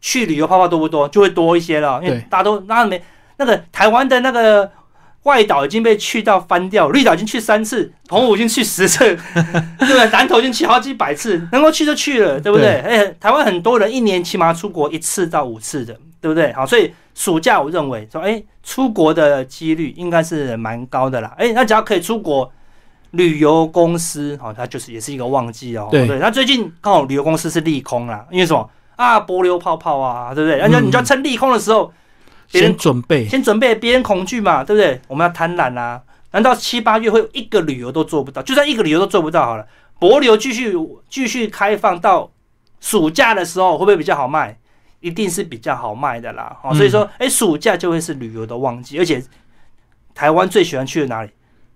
[0.00, 1.08] 去旅游泡泡多不多？
[1.08, 3.02] 就会多一些了，因为大家都那没
[3.36, 4.70] 那个台湾的那个。
[5.24, 9.00] 外岛已经被去到翻掉，绿岛已经去三次，澎湖已经去十次，
[9.78, 10.08] 对不对？
[10.08, 12.80] 南投已经去好几百次，能够去就去了，对不对？
[12.80, 16.50] 哎、台湾很多人一年起码出国一次到五次的，对不对？
[16.54, 16.90] 好，所以
[17.20, 21.34] 暑假我认为说，哎、出国的几率应该是蛮高的啦。
[21.36, 22.50] 哎、那只要可以出国，
[23.10, 25.86] 旅游公司哦，它就是也是一个旺季哦。
[25.90, 29.20] 对那最近刚好旅游公司是利空啦，因为什么啊？
[29.20, 30.66] 波流泡泡啊，对不对？
[30.66, 31.92] 那、嗯你就要趁利空的时候，
[32.50, 34.98] 别人先准备，先准备，别人恐惧嘛，对不对？
[35.06, 36.00] 我们要贪婪啊！
[36.30, 38.40] 难道七八月会一个旅游都做不到？
[38.40, 39.66] 就算一个旅游都做不到好了，
[39.98, 40.74] 博流继续
[41.10, 42.30] 继续开放到
[42.80, 44.56] 暑假的时候，会不会比较好卖？
[45.00, 46.56] 一定是比较好卖的啦。
[46.62, 49.22] 哦，嗯所以说，哎、暑假就会是旅游的旺季，而且
[50.14, 51.30] 台湾最喜欢去的哪里？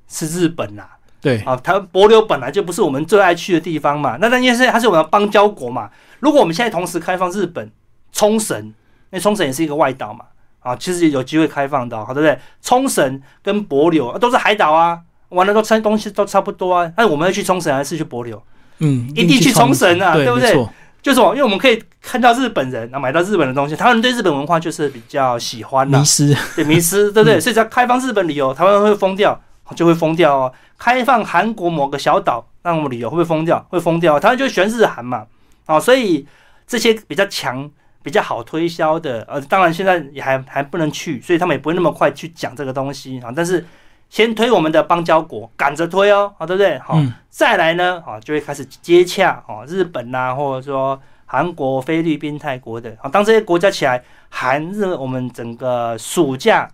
[0.07, 0.91] 是日本啦。
[1.21, 5.91] 对，啊，台湾帛琉本来就不是我们最爱去的地方嘛，那但因为是它是我们的邦交国嘛。
[6.21, 7.71] 如果我们现在同时开放日本、
[8.13, 8.73] 冲绳，因
[9.13, 10.27] 为冲绳也是一个外岛嘛，
[10.61, 12.39] 啊，其实有机会开放到，好对不对？
[12.61, 15.01] 冲绳跟博流、啊都是海岛啊，
[15.31, 16.93] 玩的都差东西都差不多啊。
[16.99, 18.43] 那我们要去冲绳还是去博流？
[18.81, 20.67] 嗯，一定去冲绳啊对对不对
[21.05, 21.33] 就是什么？
[21.35, 27.37] 因为我们可以看到日本人，然后买到日本的东西，台湾人对日本文化就是比较喜欢啦迷，失，对迷失，对不对？
[27.37, 29.39] 嗯所以只要开放日本旅游，台湾会疯掉，
[29.77, 30.53] 就会疯掉哦。
[30.79, 33.65] 开放韩国某个小岛让我们旅游，会不会疯掉？
[33.69, 34.19] 会疯掉。
[34.19, 35.27] 台湾就喜欢日韩嘛，
[35.67, 36.27] 哦，所以
[36.67, 37.71] 这些比较强、
[38.03, 43.31] 比较好推销的，呃，当然现在也还还不能去，所以他们也不会那么快去讲这个东西啊。
[43.37, 43.63] 但是
[44.09, 46.79] 先推我们的邦交国，赶着推哦，好，对不对？
[46.79, 56.69] 好，嗯，再来呢，啊，就会开始接洽哦，日本呐、或者说韩国、菲律宾、泰国的，好，当这些国家起来，韩日我们整个暑假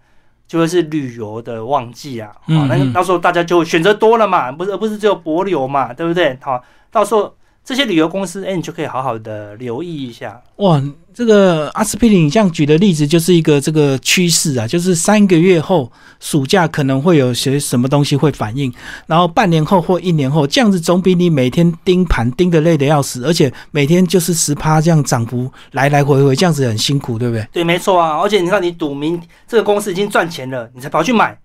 [0.46, 6.36] 就会是旅游的旺季啊，好、那到时候大家就选择多了嘛，不是而不是只有博流嘛，对不对？
[6.42, 10.82] 好，到时候这些旅游公司，哎，你就可以好好的留意一下，哇，
[11.14, 18.72] 这个阿司匹林你这样举的例子就是一个这个趋势啊，就是三个月后暑假可能会有些什么东西会反应，
[19.06, 27.46] 然后半年后或一年后，这样子总比你每天盯盘盯的累的要死，而且每天就是十趴这样涨幅来来回回，这样子很辛苦，对不对？
[27.52, 31.38] 对，没错啊，而且你看，你赌明这个公司已经赚钱了，你才跑去买，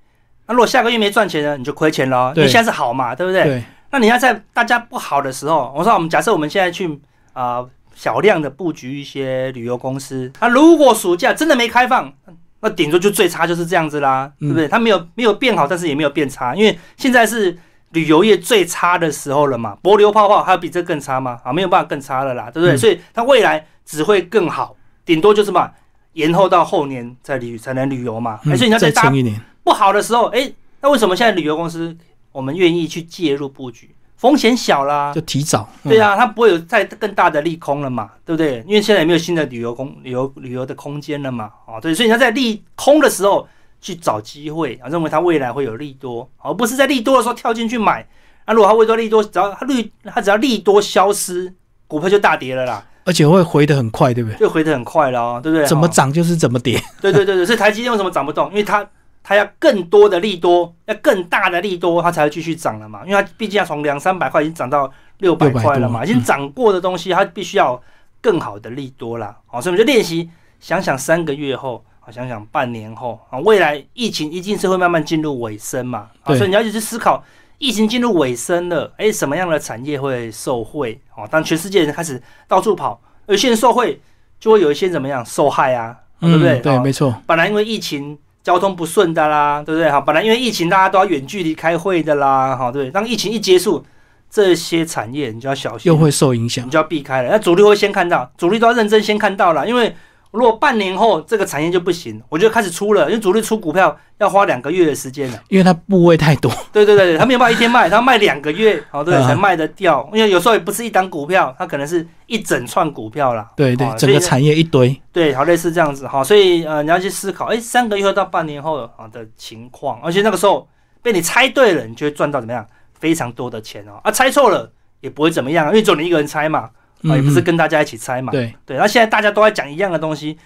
[0.48, 3.44] 那如果下个月没赚钱呢，你就亏钱了哦，因为对现在是好嘛，对不对？
[3.44, 6.88] 对，那你要在大家不好的时候，我说我们假设我们现在去
[7.34, 12.12] 啊、呃小量的布局一些旅游公司，那如果暑假真的没开放，
[12.60, 14.68] 那顶多就最差就是这样子啦，嗯对不对？
[14.68, 17.58] 它没有没有变好，但是也没有变差，因为现在是
[17.92, 21.40] 旅游业最差的时候了嘛，博流泡泡还有比这更差吗？
[21.46, 22.76] 啊，没有办法更差了啦，对不对？
[22.76, 24.76] 嗯所以它未来只会更好，
[25.06, 25.72] 顶多就是嘛。
[26.16, 31.96] 延后到后年再旅才能旅游嘛，哎嗯所以你要在大再撑一年，不好的时候，哎、那为什么现在旅游公司
[32.36, 33.96] 我们愿意去介入布局？
[34.18, 35.70] 风险小啦就，提早。
[35.84, 38.62] 嗯对，啊，它不会有再更大的利空了嘛，对不对？
[38.68, 43.48] 因为现在也没有新的旅游空旅游旅游的空间了嘛，哦，对，所以你要在利空的时候
[43.80, 48.06] 去找机会啊，认为它未来会有利多，而不是在利多的时候跳进去买。
[48.46, 51.54] 那、如果它未多利多，只要它利它只要利多消失，
[51.88, 54.40] 股票就大跌了啦，而且会回得很快，对不对？
[54.40, 55.66] 就回得很快了哦，对不对？
[55.66, 56.82] 哦怎么涨就是怎么跌。
[57.02, 58.50] 对对对对，所以台积电为什么涨不动？
[58.50, 58.88] 因为它
[59.28, 63.02] 它要更多的利多，要更大的利多，它才会继续涨了嘛。
[63.08, 67.82] 因为它毕竟要从两三百块已经涨到六百块了嘛，已经涨过的东西，它必须要
[68.22, 69.36] 更好的利多啦。
[69.48, 76.08] 好，所以我们就练习，想想三个月后，啊想想半年后啊，未来疫情一定是会慢慢进入尾声嘛。
[76.22, 77.24] 啊，所以你要一直去思考
[77.58, 81.02] 疫情进入尾声了，哎，什么样的产业会受惠？
[81.16, 84.00] 哦，当全世界人开始到处跑，有些人受惠，
[84.40, 85.98] 就会有一些怎么样受害啊？
[86.22, 86.60] 对不对？
[86.60, 87.14] 对，没错。
[87.26, 89.92] 本来因为疫情交通不顺的啦，对不对？
[89.92, 92.90] 哈，本来因为疫情大家都要远距离开会的啦，哈，对。
[92.90, 93.84] 当疫情一结束，
[94.30, 97.30] 这些产业你就要小心，又会受影响，你就要避开了。
[97.30, 99.94] 那主力会先看到，主力都要认真先看到了，因为。
[100.36, 106.52] 如果半年后这个产业就不行，我就开始出了，因为主力出股票要花两个月的时间了，因为它部位太多。
[106.72, 110.08] 对对对，他没有办法一天卖，他卖两个月，好对才卖得掉。
[110.14, 113.50] 因为有时候也不是一档股票，它可能是一整串股票啦。
[113.56, 115.02] 对对，整个产业一堆。
[115.12, 120.68] 对，好类似这样子哈，所以呃你要去思考，哎，三个月后到半年后啊的情况，而且那个时候
[121.02, 122.66] 被你猜对了，你就会赚到怎么样
[123.00, 124.00] 非常多的钱哦。
[124.04, 126.70] 啊，猜错了也不会怎么样，因为只有你一个人猜嘛。
[127.04, 128.32] 啊，也不是跟大家一起猜嘛。
[128.32, 130.38] 对对，那现在大家都在讲一样的东西，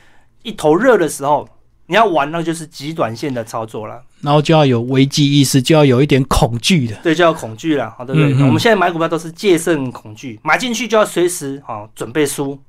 [0.44, 1.48] 一头热的时候，
[1.88, 4.02] 你要玩那就是极短线的操作了。
[4.22, 6.96] 然后就要有危机意识，就要有一点恐惧的。
[7.04, 8.34] 对，就要恐惧了，好对不对？
[8.46, 12.60] 我们现在买股票都是戒慎恐惧，买进去就要随时好准备输。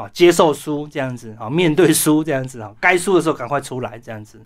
[0.00, 4.40] 啊，接受输这样子啊，面对输这样子啊，该输的时候赶快出来这样子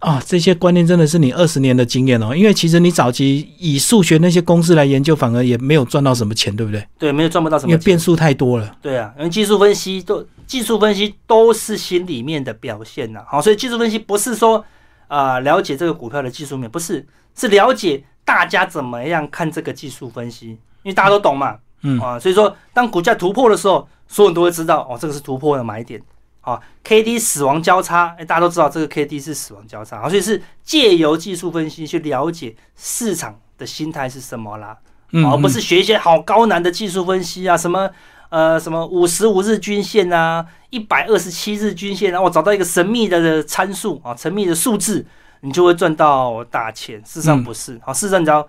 [0.00, 2.34] 啊，这些观念真的是你二十年的经验哦。
[2.34, 6.84] 因为其实你早期以数学那些公式来研究，反而也没有赚到什么钱，对不对？
[6.98, 8.76] 对，没有赚不到什么，因为变数太多了。
[8.82, 13.20] 对啊，因为技术分析都技术分析都是心里面的表现呐。
[13.28, 14.64] 好，所以技术分析不是说
[15.06, 20.48] 啊了解这个股票的技术面，不是，是了解大家怎么样看这个技术分析，
[20.82, 21.56] 因为大家都懂嘛。
[21.82, 23.86] 嗯啊，所以说当股价突破的时候。
[24.08, 26.00] 所有人都会知道哦，这个是突破的买点。
[26.40, 34.78] 好，K D 死亡交叉，哎，大家都知道这个 K D 是死亡交叉，所以是借由技术分析去了解市场的心态是什么啦，
[35.12, 37.90] 而不是学一些好高难的技术分析啊，什么
[38.28, 45.04] 呃什么五十五日均线啊，一百二十七日均线，然后找到一个神秘的参数啊，神秘的数字，
[45.40, 47.00] 你就会赚到大钱。
[47.00, 48.46] 事实上不是，好，事实上只要。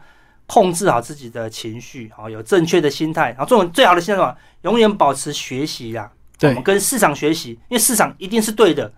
[0.47, 6.09] 控制好自己的情绪，好有正确的心态，然后这种最好的心态嘛，永远保持学习呀。
[6.39, 8.91] 对，我们跟市场学习，因为市场一定是对的。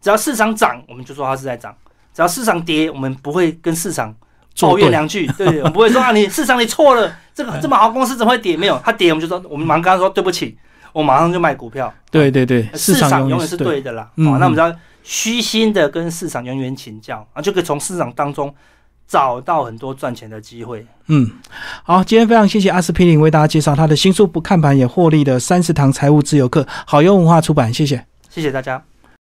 [0.00, 1.72] 只要市场涨，我们就说它是在涨；
[2.14, 4.14] 只要市场跌，我们不会跟市场
[4.60, 5.26] 抱怨两句。
[5.36, 8.56] 对，我们不会说啊，你 市场你错了，这个这么好公司怎么会跌？
[8.56, 10.56] 没有，它跌我们就说，我们马上跟他说对不起，
[10.92, 11.92] 我马上就卖股票。
[12.10, 14.10] 对对对，市场永远是对的啦。
[14.16, 18.54] 好，那我们要虚心的跟市场永远请教啊，就可以从市场当中。
[19.08, 20.86] 找到很多赚钱的机会。
[21.06, 21.30] 嗯，
[21.82, 28.84] 好，今天非常谢谢阿司匹林为大家介绍他的新书《不看盘也获利的三十堂财务自由课》，好优文化出版，谢谢，谢谢大家。